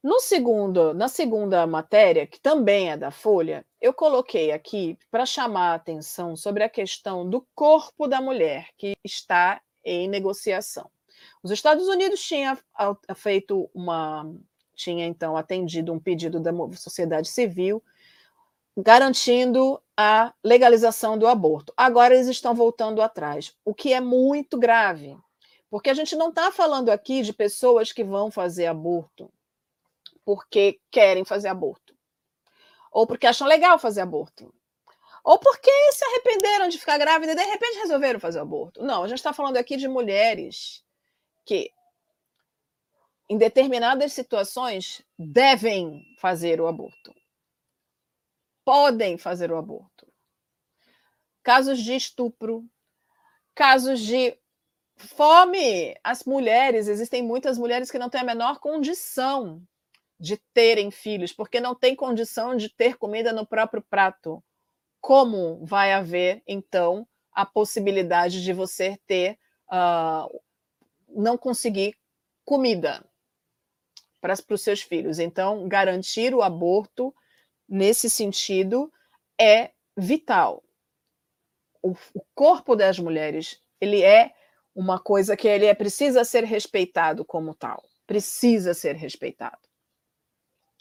no 0.03 0.21
segundo, 0.21 0.93
na 0.93 1.09
segunda 1.09 1.67
matéria, 1.67 2.27
que 2.27 2.39
também 2.39 2.91
é 2.91 2.97
da 2.99 3.11
Folha, 3.11 3.65
eu 3.81 3.95
coloquei 3.95 4.53
aqui 4.53 4.99
para 5.11 5.25
chamar 5.25 5.71
a 5.71 5.75
atenção 5.77 6.37
sobre 6.37 6.63
a 6.63 6.69
questão 6.69 7.27
do 7.27 7.47
corpo 7.55 8.07
da 8.07 8.21
mulher 8.21 8.69
que 8.77 8.93
está 9.03 9.63
em 9.83 10.07
negociação. 10.07 10.91
Os 11.43 11.50
Estados 11.50 11.87
Unidos 11.89 12.21
tinha 12.21 12.59
feito 13.15 13.71
uma 13.75 14.31
tinha 14.75 15.07
então 15.07 15.37
atendido 15.37 15.93
um 15.93 15.99
pedido 15.99 16.41
da 16.41 16.53
sociedade 16.75 17.29
civil 17.29 17.83
garantindo 18.77 19.81
a 19.97 20.33
legalização 20.43 21.19
do 21.19 21.27
aborto. 21.27 21.73
Agora 21.77 22.15
eles 22.15 22.29
estão 22.29 22.55
voltando 22.55 23.03
atrás, 23.03 23.55
o 23.65 23.75
que 23.75 23.93
é 23.93 24.00
muito 24.00 24.59
grave, 24.59 25.17
porque 25.69 25.91
a 25.91 25.95
gente 25.95 26.17
não 26.17 26.31
está 26.31 26.50
falando 26.50 26.89
aqui 26.91 27.23
de 27.23 27.33
pessoas 27.33 27.93
que 27.93 28.03
vão 28.03 28.31
fazer 28.31 28.67
aborto 28.67 29.31
porque 30.25 30.79
querem 30.91 31.25
fazer 31.25 31.49
aborto, 31.49 31.95
ou 32.93 33.07
porque 33.07 33.27
acham 33.27 33.49
legal 33.49 33.79
fazer 33.79 34.00
aborto, 34.00 34.55
ou 35.25 35.39
porque 35.39 35.71
se 35.93 36.05
arrependeram 36.05 36.69
de 36.69 36.79
ficar 36.79 36.99
grávida 36.99 37.33
e 37.33 37.37
de 37.37 37.43
repente 37.43 37.79
resolveram 37.79 38.21
fazer 38.21 38.39
aborto. 38.39 38.83
Não, 38.83 39.03
a 39.03 39.09
gente 39.09 39.19
está 39.19 39.33
falando 39.33 39.57
aqui 39.57 39.77
de 39.77 39.89
mulheres 39.89 40.85
que, 41.44 41.73
em 43.28 43.38
determinadas 43.38 44.12
situações, 44.12 45.02
devem 45.18 46.04
fazer 46.18 46.61
o 46.61 46.66
aborto. 46.66 47.14
Podem 48.64 49.16
fazer 49.18 49.50
o 49.50 49.56
aborto. 49.56 50.06
Casos 51.42 51.80
de 51.80 51.94
estupro, 51.94 52.64
casos 53.54 54.00
de 54.00 54.37
fome. 54.97 55.97
As 56.04 56.25
mulheres, 56.25 56.88
existem 56.88 57.23
muitas 57.23 57.56
mulheres 57.56 57.90
que 57.90 57.99
não 57.99 58.11
têm 58.11 58.20
a 58.20 58.25
menor 58.25 58.59
condição 58.59 59.62
de 60.18 60.37
terem 60.52 60.90
filhos, 60.90 61.32
porque 61.32 61.61
não 61.61 61.75
têm 61.75 61.97
condição 61.97 62.54
de 62.54 62.68
ter 62.68 62.97
comida 62.97 63.32
no 63.32 63.47
próprio 63.47 63.82
prato. 63.82 64.42
Como 65.00 65.64
vai 65.64 65.94
haver, 65.94 66.42
então, 66.47 67.09
a 67.32 67.47
possibilidade 67.47 68.44
de 68.44 68.52
você 68.52 68.99
ter 69.06 69.38
uh, 69.73 70.40
não 71.14 71.37
conseguir 71.37 71.97
comida 72.45 73.05
para 74.21 74.35
os 74.50 74.62
seus 74.62 74.83
filhos. 74.83 75.19
Então, 75.19 75.67
garantir 75.69 76.35
o 76.35 76.43
aborto 76.43 77.14
nesse 77.69 78.11
sentido 78.11 78.93
é 79.40 79.71
vital. 79.97 80.62
O, 81.83 81.93
o, 82.14 82.23
corpo 82.35 82.76
das 82.76 82.99
mulheres 82.99 83.59
ele 83.81 84.02
é 84.02 84.33
uma 84.75 84.99
coisa 84.99 85.37
que 85.37 85.49
ele 85.49 85.64
é, 85.64 85.75
precisa 85.75 86.25
ser 86.25 86.45
respeitado 86.45 87.25
como 87.25 87.55
tal, 87.55 87.83
precisa 88.07 88.75
ser 88.75 88.97
respeitado. 88.97 89.59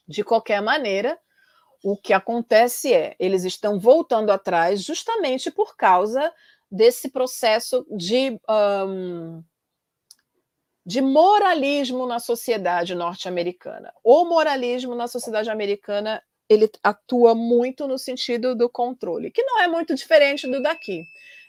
De 0.05 0.23
qualquer 0.23 0.61
maneira, 0.61 1.17
o 1.83 1.95
que 1.95 2.11
acontece 2.11 2.93
é 2.93 3.15
eles 3.17 3.45
estão 3.45 3.79
voltando 3.79 4.31
atrás 4.31 4.83
justamente 4.83 5.49
por 5.49 5.77
causa 5.77 6.33
desse 6.69 7.09
processo 7.09 7.85
de 7.89 8.39
um, 8.49 9.43
de 10.89 11.01
moralismo 11.01 12.07
na 12.07 12.17
sociedade 12.17 12.95
norte-americana. 12.95 13.93
O 14.03 14.25
moralismo 14.25 14.95
na 14.95 15.07
sociedade 15.07 15.47
americana 15.47 16.19
ele 16.49 16.67
atua 16.81 17.35
muito 17.35 17.87
no 17.87 17.99
sentido 17.99 18.55
do 18.55 18.67
controle, 18.67 19.29
que 19.29 19.43
não 19.43 19.61
é 19.61 19.67
muito 19.67 19.93
diferente 19.93 20.47
do 20.47 20.59
daqui. 20.59 21.03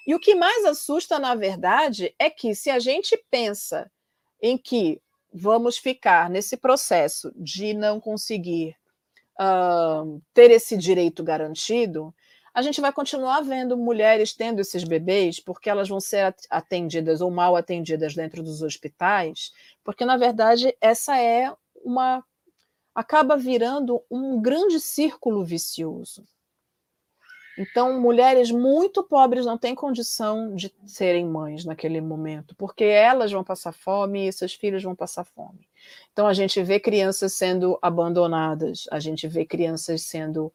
E 0.07 0.15
o 0.15 0.21
que 0.21 0.35
mais 0.35 0.67
assusta, 0.67 1.19
na 1.19 1.35
verdade, 1.35 2.15
é 2.19 2.29
que 2.29 2.55
se 2.55 2.69
a 2.69 2.79
gente 2.79 3.17
pensa 3.31 3.91
em 4.43 4.59
que 4.59 5.01
vamos 5.33 5.79
ficar 5.79 6.29
nesse 6.29 6.59
processo 6.59 7.33
de 7.35 7.73
não 7.73 7.99
conseguir 7.99 8.77
uh, 9.41 10.21
ter 10.35 10.51
esse 10.51 10.77
direito 10.77 11.25
garantido, 11.25 12.15
a 12.53 12.63
gente 12.63 12.81
vai 12.81 12.93
continuar 12.93 13.41
vendo 13.43 13.77
mulheres 13.77 14.33
tendo 14.33 14.61
esses 14.61 14.85
bebês 14.85 15.41
porque 15.41 15.71
elas 15.71 15.89
vão 15.89 16.01
ser 16.01 16.35
atendidas 16.49 17.21
ou 17.21 17.31
mal 17.31 17.57
atendidas 17.57 18.15
dentro 18.15 18.43
dos 18.43 18.63
hospitais, 18.63 19.53
porque 19.85 20.05
na 20.05 20.17
verdade 20.17 20.77
essa 20.81 21.21
é 21.21 21.53
uma 21.85 22.25
acaba 22.95 23.37
virando 23.37 24.03
um 24.11 24.41
grande 24.41 24.81
círculo 24.81 25.45
vicioso. 25.45 26.25
Então, 27.59 28.01
mulheres 28.01 28.51
muito 28.51 29.03
pobres 29.03 29.45
não 29.45 29.59
têm 29.59 29.75
condição 29.75 30.55
de 30.55 30.73
serem 30.87 31.27
mães 31.27 31.65
naquele 31.65 32.01
momento, 32.01 32.55
porque 32.57 32.85
elas 32.85 33.31
vão 33.31 33.45
passar 33.45 33.73
fome 33.73 34.27
e 34.27 34.33
seus 34.33 34.55
filhos 34.55 34.83
vão 34.83 34.95
passar 34.95 35.25
fome. 35.25 35.69
Então, 36.11 36.27
a 36.27 36.33
gente 36.33 36.63
vê 36.63 36.81
crianças 36.81 37.35
sendo 37.35 37.79
abandonadas, 37.83 38.87
a 38.91 38.99
gente 38.99 39.29
vê 39.29 39.45
crianças 39.45 40.03
sendo 40.03 40.51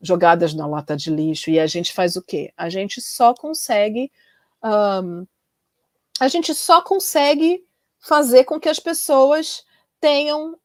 jogadas 0.00 0.54
na 0.54 0.66
lata 0.66 0.96
de 0.96 1.10
lixo, 1.10 1.50
e 1.50 1.60
a 1.60 1.66
gente 1.66 1.92
faz 1.92 2.16
o 2.16 2.22
quê? 2.22 2.52
A 2.56 2.68
gente 2.68 3.00
só 3.00 3.34
consegue. 3.34 4.10
Um, 4.62 5.26
a 6.18 6.28
gente 6.28 6.54
só 6.54 6.82
consegue 6.82 7.64
fazer 7.98 8.44
com 8.44 8.58
que 8.58 8.68
as 8.68 8.78
pessoas 8.78 9.64
tenham 10.00 10.58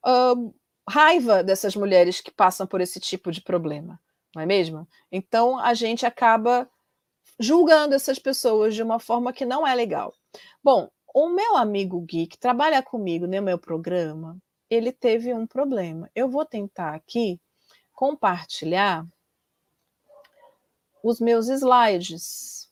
raiva 0.87 1.43
dessas 1.43 1.75
mulheres 1.75 2.21
que 2.21 2.31
passam 2.31 2.65
por 2.65 2.79
esse 2.79 2.99
tipo 2.99 3.31
de 3.31 3.41
problema, 3.41 3.99
não 4.33 4.41
é 4.41 4.45
mesmo? 4.45 4.87
Então 5.11 5.57
a 5.57 5.73
gente 5.73 6.05
acaba 6.05 6.69
julgando 7.39 7.95
essas 7.95 8.19
pessoas 8.19 8.73
de 8.73 8.83
uma 8.83 8.99
forma 8.99 9.33
que 9.33 9.45
não 9.45 9.67
é 9.67 9.75
legal. 9.75 10.13
Bom, 10.63 10.89
o 11.13 11.29
meu 11.29 11.57
amigo 11.57 11.99
Gui, 12.01 12.27
que 12.27 12.37
trabalha 12.37 12.81
comigo 12.81 13.25
no 13.27 13.41
meu 13.41 13.57
programa, 13.57 14.37
ele 14.69 14.91
teve 14.91 15.33
um 15.33 15.47
problema. 15.47 16.09
Eu 16.13 16.29
vou 16.29 16.45
tentar 16.45 16.93
aqui 16.93 17.39
compartilhar 17.93 19.05
os 21.05 21.19
meus 21.21 21.47
slides. 21.49 22.67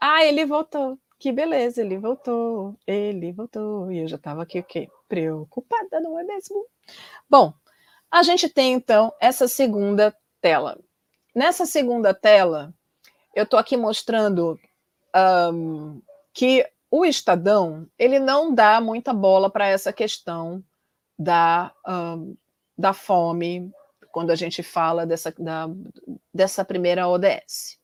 Ah, 0.00 0.24
ele 0.24 0.46
voltou. 0.46 0.96
Que 1.18 1.32
beleza, 1.32 1.80
ele 1.80 1.98
voltou. 1.98 2.76
Ele 2.86 3.32
voltou. 3.32 3.90
E 3.90 3.98
eu 3.98 4.08
já 4.08 4.14
estava 4.14 4.42
aqui 4.42 4.60
o 4.60 4.64
quê? 4.64 4.88
Preocupada, 5.08 6.00
não 6.00 6.16
é 6.16 6.22
mesmo? 6.22 6.64
Bom, 7.28 7.52
a 8.08 8.22
gente 8.22 8.48
tem 8.48 8.74
então 8.74 9.12
essa 9.20 9.48
segunda 9.48 10.16
tela. 10.40 10.78
Nessa 11.34 11.66
segunda 11.66 12.14
tela, 12.14 12.72
eu 13.34 13.42
estou 13.42 13.58
aqui 13.58 13.76
mostrando 13.76 14.60
um, 15.52 16.00
que 16.32 16.64
o 16.88 17.04
Estadão 17.04 17.88
ele 17.98 18.20
não 18.20 18.54
dá 18.54 18.80
muita 18.80 19.12
bola 19.12 19.50
para 19.50 19.66
essa 19.66 19.92
questão 19.92 20.62
da, 21.18 21.72
um, 21.84 22.36
da 22.78 22.92
fome, 22.92 23.72
quando 24.12 24.30
a 24.30 24.36
gente 24.36 24.62
fala 24.62 25.04
dessa, 25.04 25.34
da, 25.36 25.68
dessa 26.32 26.64
primeira 26.64 27.08
ODS. 27.08 27.78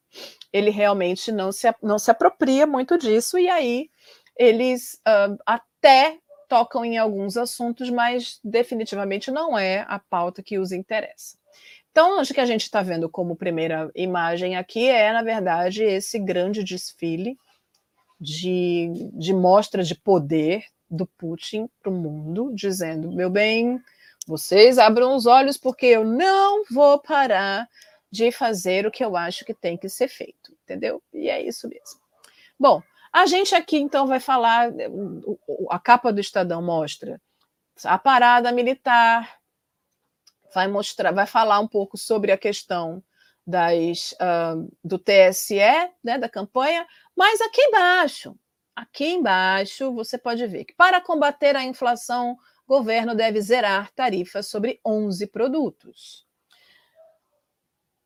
Ele 0.52 0.70
realmente 0.70 1.32
não 1.32 1.50
se, 1.50 1.66
não 1.82 1.98
se 1.98 2.10
apropria 2.10 2.66
muito 2.66 2.96
disso, 2.96 3.38
e 3.38 3.48
aí 3.48 3.90
eles 4.36 5.00
uh, 5.06 5.36
até 5.44 6.18
tocam 6.48 6.84
em 6.84 6.96
alguns 6.96 7.36
assuntos, 7.36 7.90
mas 7.90 8.38
definitivamente 8.44 9.30
não 9.30 9.58
é 9.58 9.84
a 9.88 9.98
pauta 9.98 10.42
que 10.42 10.58
os 10.58 10.70
interessa. 10.72 11.36
Então, 11.90 12.20
acho 12.20 12.32
que 12.32 12.40
a 12.40 12.46
gente 12.46 12.62
está 12.62 12.82
vendo 12.82 13.08
como 13.08 13.36
primeira 13.36 13.90
imagem 13.94 14.56
aqui 14.56 14.88
é, 14.88 15.12
na 15.12 15.22
verdade, 15.22 15.82
esse 15.82 16.18
grande 16.18 16.62
desfile 16.62 17.36
de, 18.20 19.10
de 19.12 19.32
mostra 19.32 19.82
de 19.82 19.94
poder 19.94 20.64
do 20.90 21.06
Putin 21.06 21.68
para 21.80 21.90
o 21.90 21.94
mundo, 21.94 22.52
dizendo: 22.54 23.10
meu 23.10 23.28
bem, 23.28 23.80
vocês 24.28 24.78
abram 24.78 25.16
os 25.16 25.24
olhos, 25.24 25.56
porque 25.56 25.86
eu 25.86 26.04
não 26.04 26.62
vou 26.70 26.98
parar 26.98 27.66
de 28.10 28.30
fazer 28.30 28.86
o 28.86 28.90
que 28.90 29.02
eu 29.02 29.16
acho 29.16 29.44
que 29.44 29.54
tem 29.54 29.76
que 29.76 29.88
ser 29.88 30.08
feito, 30.08 30.52
entendeu? 30.62 31.02
E 31.12 31.30
é 31.30 31.42
isso 31.42 31.66
mesmo. 31.66 32.00
Bom, 32.58 32.82
a 33.10 33.26
gente 33.26 33.54
aqui 33.54 33.78
então 33.78 34.06
vai 34.06 34.20
falar, 34.20 34.70
a 35.70 35.78
capa 35.78 36.12
do 36.12 36.20
Estadão 36.20 36.60
mostra 36.60 37.20
a 37.84 37.98
parada 37.98 38.52
militar, 38.52 39.38
vai 40.54 40.68
mostrar, 40.68 41.12
vai 41.12 41.26
falar 41.26 41.60
um 41.60 41.68
pouco 41.68 41.96
sobre 41.96 42.30
a 42.30 42.38
questão 42.38 43.02
das, 43.46 44.12
uh, 44.12 44.70
do 44.84 44.98
TSE, 44.98 45.58
né, 46.04 46.18
da 46.18 46.28
campanha, 46.28 46.86
mas 47.16 47.40
aqui 47.40 47.62
embaixo, 47.62 48.36
aqui 48.76 49.06
embaixo 49.06 49.94
você 49.94 50.18
pode 50.18 50.46
ver 50.46 50.64
que 50.64 50.74
para 50.74 51.00
combater 51.00 51.56
a 51.56 51.64
inflação, 51.64 52.36
governo 52.68 53.14
deve 53.14 53.40
zerar 53.40 53.90
tarifas 53.92 54.46
sobre 54.46 54.78
11 54.86 55.26
produtos. 55.28 56.26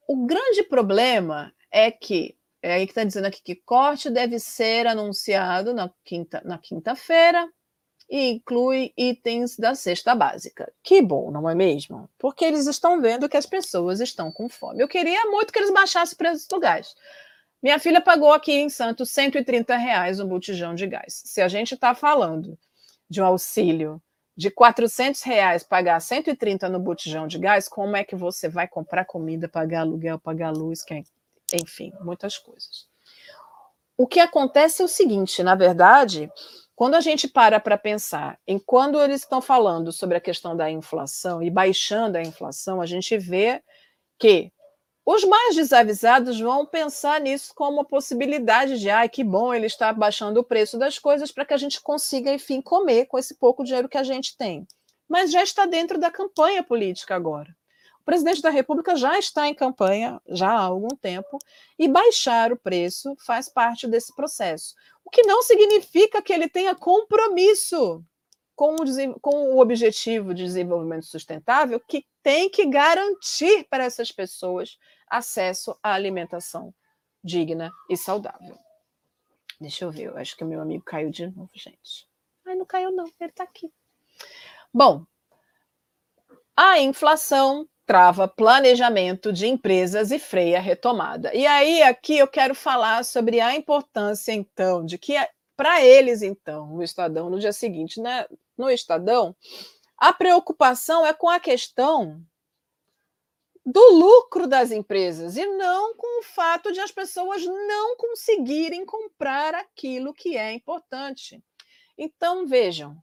O 0.08 0.24
grande 0.24 0.62
problema 0.62 1.52
é 1.70 1.90
que 1.90 2.36
é 2.62 2.74
aí 2.74 2.86
que 2.86 2.92
está 2.92 3.02
dizendo 3.02 3.26
aqui 3.26 3.42
que 3.42 3.56
corte 3.56 4.08
deve 4.08 4.38
ser 4.38 4.86
anunciado 4.86 5.74
na 5.74 5.90
quinta 6.04 6.40
na 6.44 6.58
quinta-feira 6.58 7.50
e 8.08 8.30
inclui 8.30 8.92
itens 8.96 9.56
da 9.56 9.74
cesta 9.74 10.14
básica. 10.14 10.72
Que 10.82 11.02
bom, 11.02 11.30
não 11.30 11.48
é 11.48 11.54
mesmo? 11.54 12.08
Porque 12.18 12.44
eles 12.44 12.66
estão 12.66 13.00
vendo 13.00 13.28
que 13.28 13.36
as 13.36 13.46
pessoas 13.46 14.00
estão 14.00 14.30
com 14.30 14.48
fome. 14.48 14.80
Eu 14.80 14.88
queria 14.88 15.24
muito 15.26 15.52
que 15.52 15.58
eles 15.58 15.72
baixassem 15.72 16.14
o 16.14 16.18
preço 16.18 16.48
do 16.48 16.60
gás. 16.60 16.94
Minha 17.60 17.80
filha 17.80 18.00
pagou 18.00 18.32
aqui 18.32 18.52
em 18.52 18.68
Santos 18.68 19.10
130 19.10 19.76
reais 19.76 20.20
um 20.20 20.28
botijão 20.28 20.74
de 20.74 20.86
gás. 20.86 21.22
Se 21.24 21.40
a 21.40 21.48
gente 21.48 21.74
está 21.74 21.94
falando 21.94 22.56
de 23.08 23.20
um 23.20 23.24
auxílio 23.24 24.00
de 24.36 24.50
400 24.50 25.22
reais 25.22 25.62
pagar 25.62 26.00
130 26.00 26.68
no 26.68 26.80
botijão 26.80 27.26
de 27.26 27.38
gás, 27.38 27.68
como 27.68 27.96
é 27.96 28.04
que 28.04 28.16
você 28.16 28.48
vai 28.48 28.66
comprar 28.66 29.04
comida, 29.04 29.48
pagar 29.48 29.80
aluguel, 29.80 30.18
pagar 30.18 30.50
luz, 30.50 30.84
enfim, 31.52 31.92
muitas 32.00 32.38
coisas. 32.38 32.86
O 33.96 34.06
que 34.06 34.20
acontece 34.20 34.82
é 34.82 34.84
o 34.84 34.88
seguinte, 34.88 35.42
na 35.42 35.54
verdade, 35.54 36.30
quando 36.74 36.94
a 36.94 37.00
gente 37.00 37.28
para 37.28 37.60
para 37.60 37.76
pensar 37.76 38.38
em 38.46 38.58
quando 38.58 39.00
eles 39.00 39.20
estão 39.20 39.42
falando 39.42 39.92
sobre 39.92 40.16
a 40.16 40.20
questão 40.20 40.56
da 40.56 40.70
inflação 40.70 41.42
e 41.42 41.50
baixando 41.50 42.16
a 42.16 42.22
inflação, 42.22 42.80
a 42.80 42.86
gente 42.86 43.16
vê 43.18 43.62
que 44.18 44.50
os 45.04 45.24
mais 45.24 45.56
desavisados 45.56 46.38
vão 46.38 46.64
pensar 46.64 47.20
nisso 47.20 47.52
como 47.54 47.78
uma 47.78 47.84
possibilidade 47.84 48.78
de, 48.78 48.88
ai, 48.88 49.06
ah, 49.06 49.08
que 49.08 49.24
bom, 49.24 49.52
ele 49.52 49.66
está 49.66 49.92
baixando 49.92 50.38
o 50.38 50.44
preço 50.44 50.78
das 50.78 50.98
coisas 50.98 51.32
para 51.32 51.44
que 51.44 51.52
a 51.52 51.56
gente 51.56 51.80
consiga, 51.80 52.32
enfim, 52.32 52.62
comer 52.62 53.06
com 53.06 53.18
esse 53.18 53.34
pouco 53.34 53.64
dinheiro 53.64 53.88
que 53.88 53.98
a 53.98 54.04
gente 54.04 54.36
tem. 54.36 54.66
Mas 55.08 55.32
já 55.32 55.42
está 55.42 55.66
dentro 55.66 55.98
da 55.98 56.10
campanha 56.10 56.62
política 56.62 57.16
agora. 57.16 57.54
O 58.00 58.04
presidente 58.04 58.42
da 58.42 58.50
República 58.50 58.96
já 58.96 59.18
está 59.18 59.48
em 59.48 59.54
campanha 59.54 60.20
já 60.28 60.50
há 60.50 60.60
algum 60.60 60.96
tempo 60.96 61.38
e 61.78 61.88
baixar 61.88 62.52
o 62.52 62.56
preço 62.56 63.14
faz 63.24 63.48
parte 63.48 63.86
desse 63.88 64.14
processo. 64.14 64.74
O 65.04 65.10
que 65.10 65.22
não 65.22 65.42
significa 65.42 66.22
que 66.22 66.32
ele 66.32 66.48
tenha 66.48 66.74
compromisso 66.74 68.04
com 68.62 68.76
o, 68.76 69.20
com 69.20 69.54
o 69.54 69.58
objetivo 69.58 70.32
de 70.32 70.44
desenvolvimento 70.44 71.04
sustentável, 71.04 71.80
que 71.80 72.06
tem 72.22 72.48
que 72.48 72.64
garantir 72.64 73.66
para 73.68 73.82
essas 73.82 74.12
pessoas 74.12 74.78
acesso 75.08 75.76
à 75.82 75.94
alimentação 75.94 76.72
digna 77.24 77.72
e 77.90 77.96
saudável. 77.96 78.56
Deixa 79.60 79.84
eu 79.84 79.90
ver, 79.90 80.04
eu 80.04 80.16
acho 80.16 80.36
que 80.36 80.44
o 80.44 80.46
meu 80.46 80.60
amigo 80.60 80.84
caiu 80.84 81.10
de 81.10 81.26
novo, 81.26 81.50
gente. 81.52 82.06
Ai, 82.46 82.54
não 82.54 82.64
caiu, 82.64 82.92
não, 82.92 83.06
ele 83.20 83.30
está 83.30 83.42
aqui. 83.42 83.68
Bom, 84.72 85.04
a 86.56 86.78
inflação 86.78 87.68
trava 87.84 88.28
planejamento 88.28 89.32
de 89.32 89.48
empresas 89.48 90.12
e 90.12 90.20
freia 90.20 90.60
retomada. 90.60 91.34
E 91.34 91.44
aí, 91.48 91.82
aqui 91.82 92.16
eu 92.16 92.28
quero 92.28 92.54
falar 92.54 93.04
sobre 93.04 93.40
a 93.40 93.56
importância, 93.56 94.30
então, 94.30 94.86
de 94.86 94.98
que 94.98 95.16
para 95.62 95.80
eles, 95.80 96.22
então, 96.22 96.66
no 96.66 96.82
Estadão, 96.82 97.30
no 97.30 97.38
dia 97.38 97.52
seguinte, 97.52 98.00
né, 98.00 98.26
no 98.58 98.68
Estadão, 98.68 99.32
a 99.96 100.12
preocupação 100.12 101.06
é 101.06 101.14
com 101.14 101.28
a 101.28 101.38
questão 101.38 102.20
do 103.64 103.92
lucro 103.92 104.48
das 104.48 104.72
empresas 104.72 105.36
e 105.36 105.46
não 105.46 105.94
com 105.94 106.18
o 106.18 106.24
fato 106.24 106.72
de 106.72 106.80
as 106.80 106.90
pessoas 106.90 107.44
não 107.44 107.96
conseguirem 107.96 108.84
comprar 108.84 109.54
aquilo 109.54 110.12
que 110.12 110.36
é 110.36 110.52
importante. 110.52 111.40
Então, 111.96 112.44
vejam, 112.44 112.96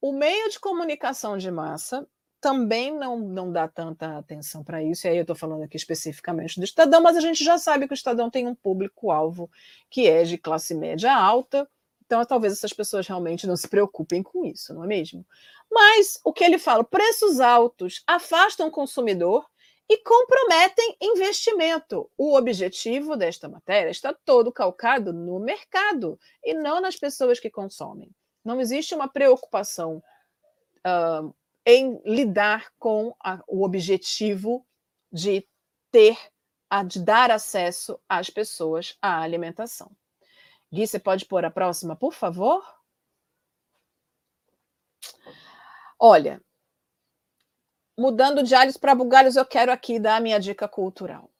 o 0.00 0.10
meio 0.10 0.50
de 0.50 0.58
comunicação 0.58 1.38
de 1.38 1.52
massa 1.52 2.04
também 2.40 2.92
não, 2.92 3.16
não 3.16 3.52
dá 3.52 3.68
tanta 3.68 4.18
atenção 4.18 4.64
para 4.64 4.82
isso, 4.82 5.06
e 5.06 5.10
aí 5.10 5.18
eu 5.18 5.22
estou 5.22 5.36
falando 5.36 5.62
aqui 5.62 5.76
especificamente 5.76 6.58
do 6.58 6.64
Estadão, 6.64 7.00
mas 7.00 7.16
a 7.16 7.20
gente 7.20 7.44
já 7.44 7.58
sabe 7.58 7.86
que 7.86 7.92
o 7.92 7.94
Estadão 7.94 8.28
tem 8.28 8.48
um 8.48 8.56
público-alvo 8.56 9.48
que 9.88 10.08
é 10.08 10.24
de 10.24 10.36
classe 10.36 10.74
média 10.74 11.14
alta, 11.14 11.68
então 12.06 12.24
talvez 12.24 12.52
essas 12.52 12.72
pessoas 12.72 13.06
realmente 13.06 13.46
não 13.46 13.56
se 13.56 13.68
preocupem 13.68 14.22
com 14.22 14.44
isso, 14.44 14.72
não 14.72 14.84
é 14.84 14.86
mesmo? 14.86 15.26
Mas 15.70 16.18
o 16.24 16.32
que 16.32 16.44
ele 16.44 16.58
fala, 16.58 16.84
preços 16.84 17.40
altos 17.40 18.02
afastam 18.06 18.68
o 18.68 18.70
consumidor 18.70 19.44
e 19.88 19.98
comprometem 19.98 20.96
investimento. 21.00 22.10
O 22.16 22.36
objetivo 22.36 23.16
desta 23.16 23.48
matéria 23.48 23.90
está 23.90 24.12
todo 24.12 24.52
calcado 24.52 25.12
no 25.12 25.38
mercado 25.38 26.18
e 26.44 26.54
não 26.54 26.80
nas 26.80 26.96
pessoas 26.96 27.38
que 27.38 27.50
consomem. 27.50 28.10
Não 28.44 28.60
existe 28.60 28.94
uma 28.94 29.08
preocupação 29.08 30.02
uh, 30.86 31.34
em 31.64 32.00
lidar 32.04 32.70
com 32.78 33.14
a, 33.22 33.42
o 33.48 33.64
objetivo 33.64 34.64
de 35.12 35.46
ter, 35.90 36.16
de 36.86 37.00
dar 37.00 37.30
acesso 37.30 37.98
às 38.08 38.30
pessoas 38.30 38.96
à 39.02 39.20
alimentação. 39.20 39.90
Gui, 40.72 40.86
você 40.86 40.98
pode 40.98 41.24
pôr 41.26 41.44
a 41.44 41.50
próxima, 41.50 41.96
por 41.96 42.12
favor? 42.12 42.64
Olha, 45.98 46.42
mudando 47.96 48.42
de 48.42 48.54
alhos 48.54 48.76
para 48.76 48.94
bugalhos, 48.94 49.36
eu 49.36 49.46
quero 49.46 49.72
aqui 49.72 49.98
dar 49.98 50.16
a 50.16 50.20
minha 50.20 50.38
dica 50.38 50.68
cultural. 50.68 51.30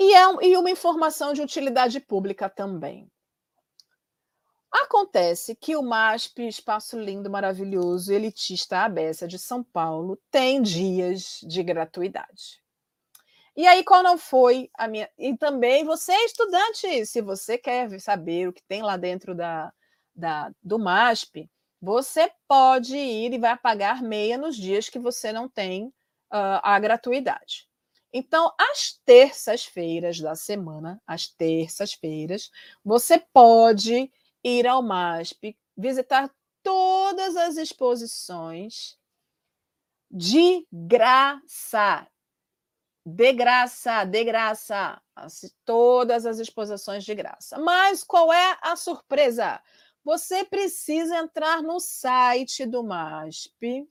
E, 0.00 0.14
é, 0.14 0.24
e 0.42 0.56
uma 0.56 0.70
informação 0.70 1.32
de 1.32 1.42
utilidade 1.42 2.00
pública 2.00 2.48
também. 2.48 3.10
Acontece 4.72 5.54
que 5.54 5.76
o 5.76 5.82
MASP, 5.82 6.48
Espaço 6.48 6.98
Lindo, 6.98 7.30
Maravilhoso, 7.30 8.12
Elitista 8.12 8.80
Abessa 8.80 9.28
de 9.28 9.38
São 9.38 9.62
Paulo, 9.62 10.20
tem 10.32 10.60
dias 10.60 11.38
de 11.46 11.62
gratuidade. 11.62 12.63
E 13.56 13.66
aí, 13.66 13.84
qual 13.84 14.02
não 14.02 14.18
foi 14.18 14.68
a 14.76 14.88
minha. 14.88 15.08
E 15.16 15.36
também 15.36 15.84
você, 15.84 16.12
estudante, 16.24 17.06
se 17.06 17.20
você 17.20 17.56
quer 17.56 18.00
saber 18.00 18.48
o 18.48 18.52
que 18.52 18.62
tem 18.64 18.82
lá 18.82 18.96
dentro 18.96 19.34
da, 19.34 19.72
da, 20.14 20.50
do 20.62 20.78
MASP, 20.78 21.48
você 21.80 22.30
pode 22.48 22.96
ir 22.96 23.32
e 23.32 23.38
vai 23.38 23.56
pagar 23.56 24.02
meia 24.02 24.36
nos 24.38 24.56
dias 24.56 24.88
que 24.88 24.98
você 24.98 25.32
não 25.32 25.48
tem 25.48 25.86
uh, 25.86 26.60
a 26.62 26.78
gratuidade. 26.80 27.68
Então, 28.12 28.52
às 28.58 29.00
terças-feiras 29.04 30.20
da 30.20 30.34
semana, 30.34 31.00
às 31.06 31.28
terças-feiras, 31.28 32.50
você 32.84 33.18
pode 33.32 34.10
ir 34.42 34.66
ao 34.66 34.82
MASP, 34.82 35.56
visitar 35.76 36.30
todas 36.62 37.36
as 37.36 37.56
exposições 37.56 38.96
de 40.10 40.66
graça. 40.72 42.06
De 43.04 43.32
graça, 43.32 44.04
de 44.04 44.24
graça. 44.24 45.00
Todas 45.64 46.24
as 46.24 46.38
exposições 46.38 47.04
de 47.04 47.14
graça. 47.14 47.58
Mas 47.58 48.02
qual 48.02 48.32
é 48.32 48.58
a 48.62 48.76
surpresa? 48.76 49.60
Você 50.02 50.44
precisa 50.44 51.16
entrar 51.16 51.62
no 51.62 51.80
site 51.80 52.66
do 52.66 52.82
MASP 52.82 53.86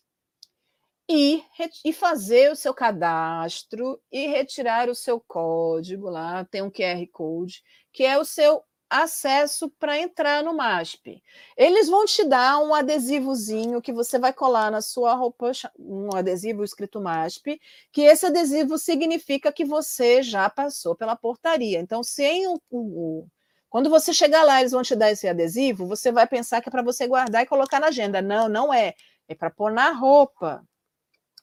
e, 1.10 1.43
e 1.84 1.91
fazer 1.91 2.52
o 2.52 2.56
seu 2.56 2.73
cadastro 2.73 4.02
e 4.12 4.28
retirar 4.28 4.89
o 4.89 4.95
seu 4.95 5.19
código 5.19 6.10
lá, 6.10 6.45
tem 6.45 6.62
um 6.62 6.71
QR 6.71 7.06
Code, 7.12 7.63
que 7.91 8.04
é 8.04 8.17
o 8.17 8.26
seu 8.26 8.63
acesso 8.93 9.69
para 9.79 9.97
entrar 9.97 10.43
no 10.43 10.53
MASP. 10.53 11.21
Eles 11.58 11.88
vão 11.89 12.06
te 12.06 12.23
dar 12.23 12.60
um 12.60 12.73
adesivozinho 12.73 13.82
que 13.82 13.91
você 13.91 14.19
vai 14.19 14.32
colar 14.32 14.71
na 14.71 14.82
sua 14.82 15.13
roupa, 15.15 15.51
um 15.77 16.15
adesivo 16.15 16.63
escrito 16.63 17.01
MASP, 17.01 17.60
que 17.91 18.01
esse 18.01 18.25
adesivo 18.25 18.77
significa 18.77 19.51
que 19.51 19.65
você 19.65 20.21
já 20.21 20.49
passou 20.49 20.95
pela 20.95 21.15
portaria. 21.15 21.79
Então, 21.79 22.03
sem 22.03 22.47
o, 22.47 22.62
o 22.69 23.27
quando 23.73 23.89
você 23.89 24.13
chegar 24.13 24.43
lá, 24.43 24.60
eles 24.60 24.71
vão 24.71 24.84
te 24.84 24.95
dar 24.95 25.10
esse 25.10 25.27
adesivo, 25.27 25.88
você 25.88 26.12
vai 26.12 26.27
pensar 26.27 26.62
que 26.62 26.69
é 26.69 26.71
para 26.71 26.84
você 26.84 27.08
guardar 27.08 27.41
e 27.41 27.47
colocar 27.47 27.79
na 27.79 27.88
agenda. 27.88 28.21
Não, 28.21 28.47
não 28.47 28.71
é. 28.71 28.93
É 29.27 29.34
para 29.34 29.49
pôr 29.49 29.71
na 29.71 29.91
roupa. 29.91 30.63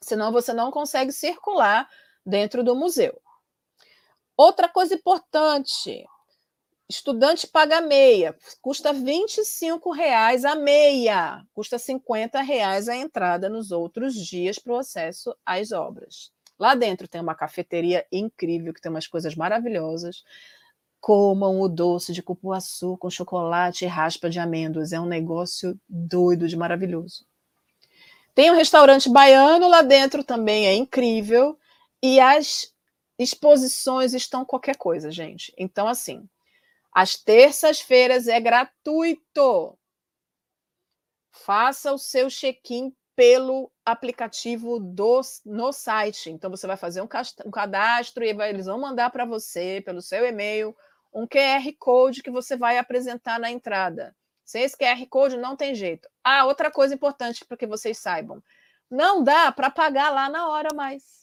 Senão 0.00 0.30
você 0.30 0.52
não 0.52 0.70
consegue 0.70 1.10
circular 1.10 1.88
dentro 2.24 2.62
do 2.62 2.76
museu. 2.76 3.20
Outra 4.36 4.68
coisa 4.68 4.94
importante, 4.94 6.06
Estudante 6.90 7.46
paga 7.46 7.80
meia, 7.80 8.36
custa 8.60 8.90
R$ 8.90 9.24
reais 9.94 10.44
a 10.44 10.56
meia, 10.56 11.46
custa 11.54 11.76
R$ 11.76 12.42
reais 12.42 12.88
a 12.88 12.96
entrada 12.96 13.48
nos 13.48 13.70
outros 13.70 14.12
dias 14.14 14.58
para 14.58 14.72
o 14.72 14.76
acesso 14.76 15.32
às 15.46 15.70
obras. 15.70 16.32
Lá 16.58 16.74
dentro 16.74 17.06
tem 17.06 17.20
uma 17.20 17.36
cafeteria 17.36 18.04
incrível, 18.10 18.74
que 18.74 18.80
tem 18.80 18.90
umas 18.90 19.06
coisas 19.06 19.36
maravilhosas. 19.36 20.24
Comam 21.00 21.60
o 21.60 21.68
doce 21.68 22.12
de 22.12 22.24
cupuaçu 22.24 22.96
com 22.98 23.08
chocolate 23.08 23.84
e 23.84 23.88
raspa 23.88 24.28
de 24.28 24.40
amêndoas. 24.40 24.92
É 24.92 24.98
um 24.98 25.06
negócio 25.06 25.78
doido 25.88 26.48
de 26.48 26.56
maravilhoso. 26.56 27.24
Tem 28.34 28.50
um 28.50 28.56
restaurante 28.56 29.08
baiano 29.08 29.68
lá 29.68 29.80
dentro 29.80 30.24
também, 30.24 30.66
é 30.66 30.74
incrível. 30.74 31.56
E 32.02 32.18
as 32.18 32.74
exposições 33.16 34.12
estão 34.12 34.44
qualquer 34.44 34.76
coisa, 34.76 35.08
gente. 35.08 35.54
Então, 35.56 35.86
assim, 35.86 36.28
às 36.92 37.16
terças-feiras 37.16 38.28
é 38.28 38.40
gratuito. 38.40 39.78
Faça 41.32 41.92
o 41.92 41.98
seu 41.98 42.28
check-in 42.28 42.94
pelo 43.14 43.70
aplicativo 43.84 44.80
do, 44.80 45.20
no 45.44 45.72
site. 45.72 46.30
Então, 46.30 46.50
você 46.50 46.66
vai 46.66 46.76
fazer 46.76 47.02
um, 47.02 47.08
um 47.44 47.50
cadastro 47.50 48.24
e 48.24 48.32
vai, 48.32 48.50
eles 48.50 48.66
vão 48.66 48.80
mandar 48.80 49.10
para 49.10 49.24
você, 49.24 49.82
pelo 49.84 50.00
seu 50.00 50.24
e-mail, 50.24 50.74
um 51.12 51.26
QR 51.26 51.62
Code 51.78 52.22
que 52.22 52.30
você 52.30 52.56
vai 52.56 52.78
apresentar 52.78 53.38
na 53.38 53.50
entrada. 53.50 54.16
Sem 54.44 54.62
esse 54.62 54.76
QR 54.76 55.06
Code, 55.08 55.36
não 55.36 55.56
tem 55.56 55.74
jeito. 55.74 56.08
Ah, 56.24 56.46
outra 56.46 56.70
coisa 56.70 56.94
importante 56.94 57.44
para 57.44 57.56
que 57.56 57.66
vocês 57.66 57.98
saibam: 57.98 58.42
não 58.90 59.22
dá 59.22 59.52
para 59.52 59.70
pagar 59.70 60.10
lá 60.10 60.28
na 60.28 60.48
hora 60.48 60.74
mais. 60.74 61.19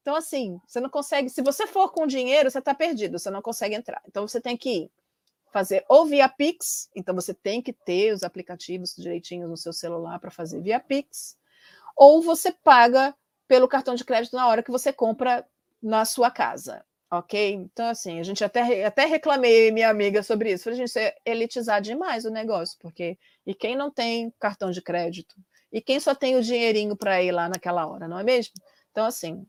Então, 0.00 0.14
assim, 0.14 0.60
você 0.66 0.80
não 0.80 0.88
consegue. 0.88 1.28
Se 1.28 1.42
você 1.42 1.66
for 1.66 1.90
com 1.92 2.06
dinheiro, 2.06 2.50
você 2.50 2.58
está 2.58 2.74
perdido, 2.74 3.18
você 3.18 3.30
não 3.30 3.42
consegue 3.42 3.74
entrar. 3.74 4.02
Então, 4.06 4.26
você 4.26 4.40
tem 4.40 4.56
que 4.56 4.90
fazer 5.52 5.84
ou 5.88 6.06
via 6.06 6.28
Pix, 6.28 6.88
então 6.94 7.14
você 7.14 7.34
tem 7.34 7.60
que 7.60 7.72
ter 7.72 8.12
os 8.12 8.22
aplicativos 8.22 8.94
direitinhos 8.96 9.50
no 9.50 9.56
seu 9.56 9.72
celular 9.72 10.18
para 10.18 10.30
fazer 10.30 10.60
via 10.60 10.80
Pix, 10.80 11.36
ou 11.96 12.22
você 12.22 12.52
paga 12.52 13.14
pelo 13.48 13.68
cartão 13.68 13.94
de 13.94 14.04
crédito 14.04 14.36
na 14.36 14.46
hora 14.46 14.62
que 14.62 14.70
você 14.70 14.92
compra 14.92 15.44
na 15.82 16.04
sua 16.04 16.30
casa, 16.30 16.84
ok? 17.10 17.52
Então, 17.54 17.88
assim, 17.88 18.20
a 18.20 18.22
gente 18.22 18.44
até, 18.44 18.84
até 18.84 19.06
reclamei 19.06 19.72
minha 19.72 19.90
amiga 19.90 20.22
sobre 20.22 20.52
isso. 20.52 20.64
Falei, 20.64 20.78
gente, 20.78 20.88
isso 20.88 20.98
é 20.98 21.16
elitizar 21.26 21.80
demais 21.82 22.24
o 22.24 22.30
negócio, 22.30 22.78
porque 22.80 23.18
e 23.44 23.54
quem 23.54 23.74
não 23.74 23.90
tem 23.90 24.32
cartão 24.38 24.70
de 24.70 24.80
crédito? 24.80 25.34
E 25.72 25.80
quem 25.80 25.98
só 25.98 26.14
tem 26.14 26.36
o 26.36 26.42
dinheirinho 26.42 26.96
para 26.96 27.22
ir 27.22 27.32
lá 27.32 27.48
naquela 27.48 27.86
hora, 27.86 28.06
não 28.06 28.18
é 28.18 28.22
mesmo? 28.22 28.52
Então, 28.92 29.04
assim, 29.04 29.46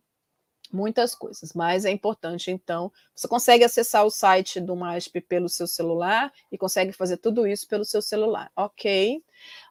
muitas 0.72 1.14
coisas, 1.16 1.54
mas 1.54 1.86
é 1.86 1.92
importante, 1.92 2.52
então, 2.52 2.92
você 3.16 3.28
consegue 3.28 3.64
acessar 3.64 4.06
o 4.06 4.12
site 4.12 4.60
do 4.60 4.76
MASP 4.76 5.22
pelo 5.22 5.50
seu 5.50 5.68
celular 5.68 6.32
e 6.52 6.58
consegue 6.58 6.92
fazer 6.92 7.18
tudo 7.18 7.48
isso 7.48 7.68
pelo 7.68 7.86
seu 7.86 8.02
celular, 8.02 8.52
ok? 8.56 9.24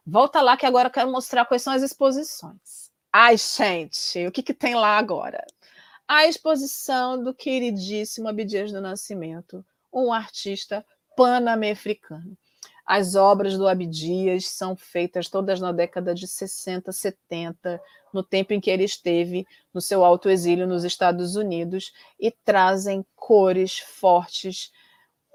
Volta 0.06 0.40
lá 0.40 0.56
que 0.56 0.66
agora 0.66 0.88
eu 0.88 0.92
quero 0.92 1.10
mostrar 1.10 1.44
quais 1.44 1.62
são 1.62 1.72
as 1.72 1.82
exposições. 1.82 2.90
Ai, 3.12 3.36
gente, 3.36 4.26
o 4.26 4.32
que, 4.32 4.42
que 4.42 4.54
tem 4.54 4.74
lá 4.74 4.96
agora? 4.96 5.44
A 6.06 6.26
exposição 6.26 7.22
do 7.22 7.34
queridíssimo 7.34 8.28
Abdias 8.28 8.72
do 8.72 8.80
Nascimento, 8.80 9.64
um 9.92 10.12
artista 10.12 10.84
pan-americano. 11.16 12.36
As 12.92 13.14
obras 13.14 13.56
do 13.56 13.68
Abdias 13.68 14.48
são 14.48 14.74
feitas 14.74 15.28
todas 15.28 15.60
na 15.60 15.70
década 15.70 16.12
de 16.12 16.26
60, 16.26 16.90
70, 16.90 17.80
no 18.12 18.20
tempo 18.20 18.52
em 18.52 18.60
que 18.60 18.68
ele 18.68 18.82
esteve 18.82 19.46
no 19.72 19.80
seu 19.80 20.04
alto 20.04 20.28
exílio 20.28 20.66
nos 20.66 20.82
Estados 20.82 21.36
Unidos, 21.36 21.92
e 22.18 22.32
trazem 22.32 23.06
cores 23.14 23.78
fortes, 23.78 24.72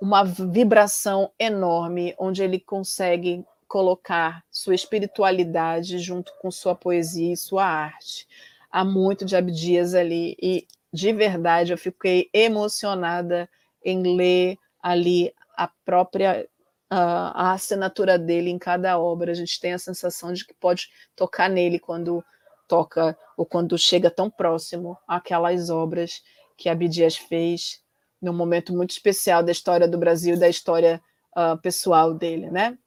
uma 0.01 0.25
vibração 0.25 1.31
enorme, 1.39 2.13
onde 2.19 2.43
ele 2.43 2.59
consegue 2.59 3.45
colocar 3.69 4.43
sua 4.51 4.75
espiritualidade 4.75 5.97
junto 5.99 6.33
com 6.41 6.51
sua 6.51 6.75
poesia 6.75 7.31
e 7.31 7.37
sua 7.37 7.65
arte. 7.65 8.27
Há 8.69 8.83
muito 8.83 9.23
de 9.23 9.33
Abdias 9.33 9.95
ali, 9.95 10.35
e 10.41 10.67
de 10.91 11.13
verdade 11.13 11.71
eu 11.71 11.77
fiquei 11.77 12.29
emocionada 12.33 13.49
em 13.81 14.03
ler 14.13 14.57
ali 14.83 15.33
a 15.55 15.69
própria 15.85 16.45
a, 16.89 17.49
a 17.49 17.53
assinatura 17.53 18.17
dele 18.17 18.49
em 18.49 18.59
cada 18.59 18.97
obra. 18.99 19.31
A 19.31 19.35
gente 19.35 19.59
tem 19.59 19.73
a 19.73 19.79
sensação 19.79 20.33
de 20.33 20.45
que 20.45 20.53
pode 20.53 20.89
tocar 21.15 21.49
nele 21.49 21.79
quando 21.79 22.23
toca 22.67 23.17
ou 23.37 23.45
quando 23.45 23.77
chega 23.77 24.09
tão 24.09 24.29
próximo 24.29 24.97
àquelas 25.07 25.69
obras 25.69 26.21
que 26.57 26.69
Abdias 26.69 27.15
fez 27.15 27.81
num 28.21 28.33
momento 28.33 28.73
muito 28.73 28.91
especial 28.91 29.43
da 29.43 29.51
história 29.51 29.87
do 29.87 29.97
Brasil, 29.97 30.39
da 30.39 30.49
história 30.49 31.01
uh, 31.37 31.57
pessoal 31.61 32.13
dele, 32.13 32.49
né? 32.49 32.77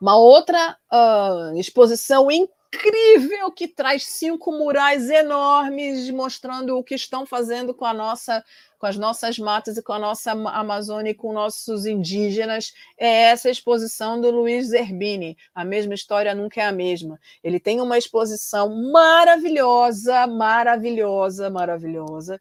Uma 0.00 0.16
outra 0.16 0.76
uh, 0.92 1.56
exposição 1.58 2.30
incrível 2.72 3.50
que 3.50 3.68
traz 3.68 4.04
cinco 4.06 4.52
murais 4.52 5.08
enormes 5.10 6.10
mostrando 6.10 6.76
o 6.76 6.84
que 6.84 6.94
estão 6.94 7.26
fazendo 7.26 7.74
com 7.74 7.84
a 7.84 7.94
nossa 7.94 8.44
com 8.78 8.86
as 8.86 8.96
nossas 8.98 9.38
matas 9.38 9.78
e 9.78 9.82
com 9.82 9.92
a 9.94 9.98
nossa 9.98 10.32
Amazônia 10.32 11.10
e 11.10 11.14
com 11.14 11.32
nossos 11.32 11.86
indígenas, 11.86 12.74
é 12.98 13.22
essa 13.30 13.48
exposição 13.48 14.20
do 14.20 14.30
Luiz 14.30 14.66
Zerbini. 14.66 15.34
A 15.54 15.64
mesma 15.64 15.94
história 15.94 16.34
nunca 16.34 16.60
é 16.60 16.66
a 16.66 16.72
mesma. 16.72 17.18
Ele 17.42 17.58
tem 17.58 17.80
uma 17.80 17.96
exposição 17.96 18.68
maravilhosa, 18.92 20.26
maravilhosa, 20.26 21.48
maravilhosa, 21.48 22.38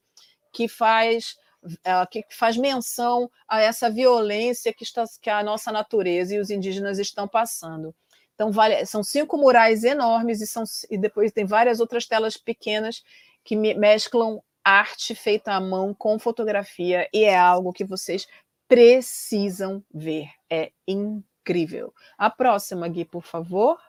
que 0.51 0.67
faz 0.67 1.38
é, 1.83 2.05
que 2.05 2.23
faz 2.29 2.57
menção 2.57 3.29
a 3.47 3.61
essa 3.61 3.89
violência 3.89 4.73
que, 4.73 4.83
está, 4.83 5.03
que 5.19 5.29
a 5.29 5.41
nossa 5.41 5.71
natureza 5.71 6.35
e 6.35 6.39
os 6.39 6.49
indígenas 6.49 6.99
estão 6.99 7.27
passando. 7.27 7.95
Então, 8.35 8.51
vale, 8.51 8.85
são 8.85 9.01
cinco 9.01 9.37
murais 9.37 9.83
enormes 9.83 10.41
e, 10.41 10.47
são, 10.47 10.63
e 10.89 10.97
depois 10.97 11.31
tem 11.31 11.45
várias 11.45 11.79
outras 11.79 12.05
telas 12.05 12.35
pequenas 12.37 13.01
que 13.43 13.55
mesclam 13.55 14.41
arte 14.63 15.15
feita 15.15 15.53
à 15.53 15.61
mão 15.61 15.93
com 15.93 16.19
fotografia 16.19 17.07
e 17.13 17.23
é 17.23 17.37
algo 17.37 17.71
que 17.71 17.85
vocês 17.85 18.27
precisam 18.67 19.83
ver. 19.93 20.29
É 20.49 20.71
incrível. 20.87 21.93
A 22.17 22.29
próxima, 22.29 22.87
Gui, 22.87 23.05
por 23.05 23.23
favor. 23.23 23.79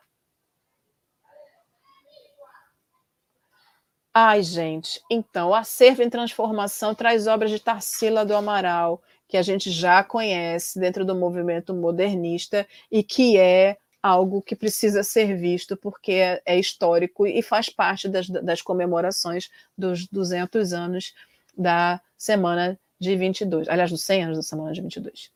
Ai, 4.14 4.42
gente, 4.42 5.02
então, 5.10 5.50
o 5.50 5.54
Acervo 5.54 6.02
em 6.02 6.08
Transformação 6.08 6.94
traz 6.94 7.26
obras 7.26 7.50
de 7.50 7.60
Tarsila 7.60 8.24
do 8.24 8.34
Amaral, 8.34 9.02
que 9.28 9.36
a 9.36 9.42
gente 9.42 9.70
já 9.70 10.02
conhece 10.02 10.78
dentro 10.80 11.04
do 11.04 11.14
movimento 11.14 11.74
modernista 11.74 12.66
e 12.90 13.02
que 13.02 13.36
é 13.36 13.76
algo 14.06 14.42
que 14.42 14.56
precisa 14.56 15.02
ser 15.02 15.36
visto 15.36 15.76
porque 15.76 16.12
é, 16.12 16.42
é 16.46 16.58
histórico 16.58 17.26
e 17.26 17.42
faz 17.42 17.68
parte 17.68 18.08
das, 18.08 18.28
das 18.28 18.62
comemorações 18.62 19.50
dos 19.76 20.06
200 20.06 20.72
anos 20.72 21.14
da 21.56 22.00
Semana 22.16 22.78
de 22.98 23.14
22, 23.14 23.68
aliás, 23.68 23.90
dos 23.90 24.02
100 24.04 24.24
anos 24.24 24.36
da 24.38 24.42
Semana 24.42 24.72
de 24.72 24.80
22. 24.80 25.30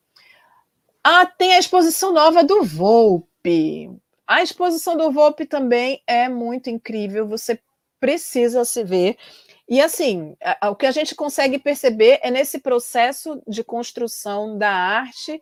Ah, 1.03 1.25
tem 1.25 1.53
a 1.53 1.59
exposição 1.59 2.13
nova 2.13 2.43
do 2.43 2.63
Volpe. 2.63 3.91
A 4.27 4.41
exposição 4.41 4.95
do 4.95 5.11
Volpe 5.11 5.45
também 5.45 6.01
é 6.07 6.29
muito 6.29 6.69
incrível, 6.69 7.27
você 7.27 7.59
precisa 7.99 8.63
se 8.65 8.83
ver. 8.83 9.17
E 9.67 9.79
assim, 9.79 10.35
o 10.69 10.75
que 10.75 10.85
a 10.85 10.91
gente 10.91 11.15
consegue 11.15 11.57
perceber 11.57 12.19
é 12.21 12.29
nesse 12.29 12.59
processo 12.59 13.41
de 13.47 13.63
construção 13.63 14.57
da 14.57 14.69
arte, 14.69 15.41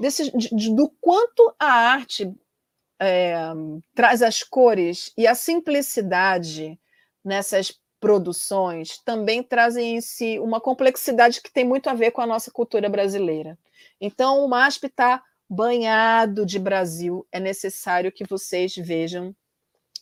desse, 0.00 0.30
de, 0.36 0.74
do 0.74 0.88
quanto 1.00 1.54
a 1.58 1.70
arte 1.70 2.32
é, 2.98 3.42
traz 3.94 4.22
as 4.22 4.42
cores 4.42 5.12
e 5.16 5.26
a 5.26 5.34
simplicidade 5.34 6.80
nessas 7.24 7.78
produções 8.00 8.98
também 9.04 9.42
trazem 9.42 9.96
em 9.96 10.00
si 10.00 10.38
uma 10.38 10.60
complexidade 10.60 11.42
que 11.42 11.52
tem 11.52 11.64
muito 11.64 11.88
a 11.88 11.94
ver 11.94 12.12
com 12.12 12.22
a 12.22 12.26
nossa 12.26 12.50
cultura 12.50 12.88
brasileira. 12.88 13.58
Então, 14.00 14.42
o 14.42 14.48
MASP 14.48 14.86
está 14.86 15.22
banhado 15.48 16.46
de 16.46 16.58
Brasil, 16.58 17.26
é 17.30 17.38
necessário 17.38 18.10
que 18.10 18.24
vocês 18.24 18.74
vejam, 18.74 19.34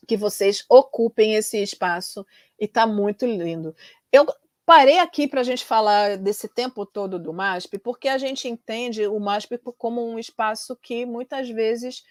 que 0.07 0.17
vocês 0.17 0.65
ocupem 0.69 1.35
esse 1.35 1.61
espaço, 1.61 2.25
e 2.61 2.67
está 2.67 2.87
muito 2.87 3.27
lindo. 3.27 3.75
Eu 4.13 4.27
parei 4.69 4.99
aqui 4.99 5.27
para 5.27 5.41
a 5.41 5.45
gente 5.45 5.65
falar 5.65 6.19
desse 6.19 6.47
tempo 6.47 6.85
todo 6.85 7.19
do 7.19 7.33
MASP, 7.33 7.79
porque 7.79 8.07
a 8.07 8.19
gente 8.19 8.47
entende 8.47 9.07
o 9.07 9.19
MASP 9.19 9.59
como 9.79 10.07
um 10.07 10.19
espaço 10.19 10.77
que 10.77 11.07
muitas 11.07 11.49
vezes 11.49 12.05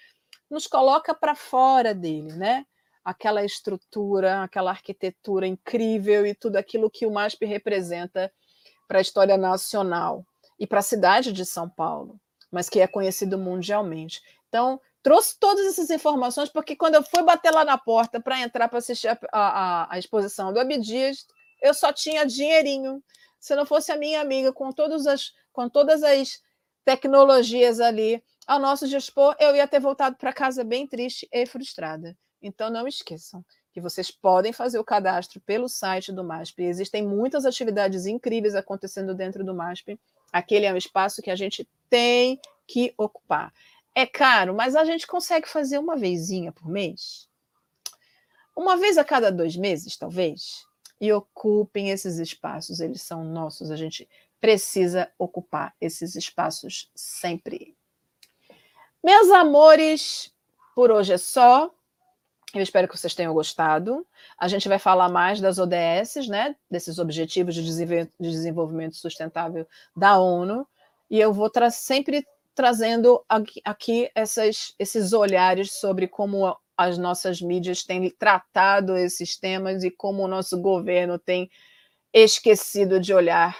nos 0.50 0.66
coloca 0.66 1.14
para 1.14 1.36
fora 1.36 1.94
dele, 1.94 2.34
né? 2.34 2.66
aquela 3.06 3.46
estrutura, 3.46 4.42
aquela 4.42 4.72
arquitetura 4.72 5.46
incrível 5.46 6.26
e 6.26 6.34
tudo 6.34 6.56
aquilo 6.56 6.90
que 6.90 7.06
o 7.06 7.12
MASP 7.12 7.46
representa 7.46 8.34
para 8.88 8.98
a 8.98 9.02
história 9.02 9.38
nacional 9.38 10.26
e 10.60 10.66
para 10.66 10.80
a 10.80 10.82
cidade 10.82 11.32
de 11.32 11.46
São 11.46 11.70
Paulo, 11.70 12.20
mas 12.52 12.70
que 12.70 12.80
é 12.80 12.88
conhecido 12.88 13.38
mundialmente. 13.38 14.20
Então, 14.48 14.82
trouxe 15.04 15.38
todas 15.40 15.64
essas 15.68 15.92
informações, 15.92 16.50
porque 16.50 16.76
quando 16.76 16.96
eu 16.96 17.04
fui 17.04 17.22
bater 17.22 17.52
lá 17.52 17.64
na 17.64 17.78
porta 17.78 18.20
para 18.20 18.42
entrar 18.42 18.68
para 18.68 18.80
assistir 18.80 19.10
a, 19.10 19.20
a, 19.32 19.94
a, 19.94 20.00
exposição 20.00 20.52
do 20.52 20.60
Abdias, 20.60 21.28
eu 21.62 21.74
só 21.74 21.92
tinha 21.92 22.26
dinheirinho. 22.26 23.04
Se 23.40 23.56
não 23.56 23.66
fosse 23.66 23.92
a 23.92 23.98
minha 23.98 24.22
amiga 24.22 24.52
com 24.52 24.72
todas 24.72 25.06
as, 25.08 25.34
com 25.52 25.70
todas 25.70 26.04
as 26.04 26.42
tecnologias 26.84 27.80
ali 27.80 28.24
ao 28.46 28.60
nosso 28.60 28.88
dispor, 28.88 29.36
eu 29.40 29.56
ia 29.56 29.68
ter 29.68 29.80
voltado 29.80 30.16
para 30.16 30.34
casa 30.34 30.64
bem 30.64 30.88
triste 30.88 31.28
e 31.32 31.46
frustrada. 31.46 32.18
Então, 32.42 32.70
não 32.70 32.88
esqueçam 32.88 33.44
que 33.74 33.82
vocês 33.82 34.10
podem 34.10 34.54
fazer 34.54 34.80
o 34.80 34.84
cadastro 34.84 35.40
pelo 35.42 35.68
site 35.68 36.12
do 36.12 36.24
MASP. 36.24 36.64
Existem 36.64 37.06
muitas 37.06 37.46
atividades 37.46 38.06
incríveis 38.06 38.56
acontecendo 38.56 39.14
dentro 39.14 39.44
do 39.44 39.54
MASP. 39.54 40.00
Aquele 40.32 40.66
é 40.66 40.74
um 40.74 40.78
espaço 40.78 41.22
que 41.22 41.30
a 41.30 41.36
gente 41.36 41.68
tem 41.90 42.40
que 42.66 42.94
ocupar. 42.98 43.54
É 43.94 44.06
caro, 44.06 44.54
mas 44.54 44.76
a 44.76 44.86
gente 44.86 45.08
consegue 45.08 45.48
fazer 45.50 45.78
uma 45.78 45.96
vezinha 45.96 46.52
por 46.52 46.68
mês. 46.68 47.28
Uma 48.56 48.78
vez 48.78 48.98
a 48.98 49.04
cada 49.04 49.32
dois 49.32 49.56
meses, 49.56 49.98
talvez. 49.98 50.67
E 51.00 51.12
ocupem 51.14 51.90
esses 51.90 52.18
espaços, 52.18 52.80
eles 52.80 53.02
são 53.02 53.24
nossos. 53.24 53.72
A 53.72 53.76
gente 53.76 54.08
precisa 54.40 55.12
ocupar 55.18 55.76
esses 55.80 56.16
espaços 56.16 56.92
sempre. 56.96 57.76
Meus 59.04 59.30
amores, 59.30 60.34
por 60.76 60.92
hoje 60.92 61.14
é 61.14 61.18
só. 61.18 61.72
Eu 62.54 62.62
espero 62.62 62.88
que 62.88 62.98
vocês 62.98 63.14
tenham 63.14 63.34
gostado. 63.34 64.06
A 64.38 64.48
gente 64.48 64.68
vai 64.68 64.80
falar 64.80 65.10
mais 65.10 65.42
das 65.42 65.60
ODS, 65.60 66.28
né, 66.28 66.56
desses 66.70 66.98
Objetivos 66.98 67.56
de 67.56 67.64
Desenvolvimento 68.20 68.96
Sustentável 68.96 69.68
da 69.96 70.18
ONU, 70.18 70.68
e 71.10 71.20
eu 71.20 71.34
vou 71.34 71.50
tra 71.50 71.70
sempre 71.70 72.26
trazendo 72.56 73.24
aqui, 73.30 73.62
aqui 73.64 74.12
essas, 74.16 74.74
esses 74.80 75.14
olhares 75.14 75.74
sobre 75.74 76.08
como 76.08 76.58
as 76.78 76.98
nossas 76.98 77.42
mídias 77.42 77.84
têm 77.84 78.10
tratado 78.12 78.96
esses 78.96 79.38
temas 79.38 79.84
e 79.84 79.90
como 79.92 80.24
o 80.24 80.28
nosso 80.28 80.62
governo 80.62 81.18
tem 81.18 81.50
esquecido 82.14 83.00
de 83.00 83.14
olhar 83.14 83.58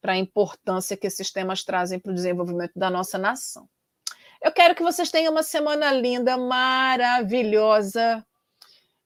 para 0.00 0.12
a 0.12 0.16
importância 0.16 0.96
que 0.96 1.06
esses 1.06 1.30
temas 1.30 1.64
trazem 1.64 1.98
para 1.98 2.12
o 2.12 2.14
desenvolvimento 2.14 2.72
da 2.76 2.88
nossa 2.88 3.18
nação. 3.18 3.68
Eu 4.42 4.52
quero 4.52 4.74
que 4.74 4.82
vocês 4.82 5.10
tenham 5.10 5.32
uma 5.32 5.42
semana 5.42 5.92
linda, 5.92 6.38
maravilhosa, 6.38 8.24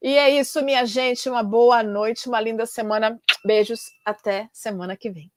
e 0.07 0.19
é 0.19 0.29
isso, 0.39 0.63
minha 0.63 0.85
gente. 0.85 1.31
Uma 1.31 1.43
boa 1.43 1.83
noite, 1.83 2.29
uma 2.29 2.39
linda 2.39 2.67
semana. 2.67 3.19
Beijos. 3.43 3.91
Até 4.05 4.51
semana 4.53 4.99
que 4.99 5.09
vem. 5.11 5.34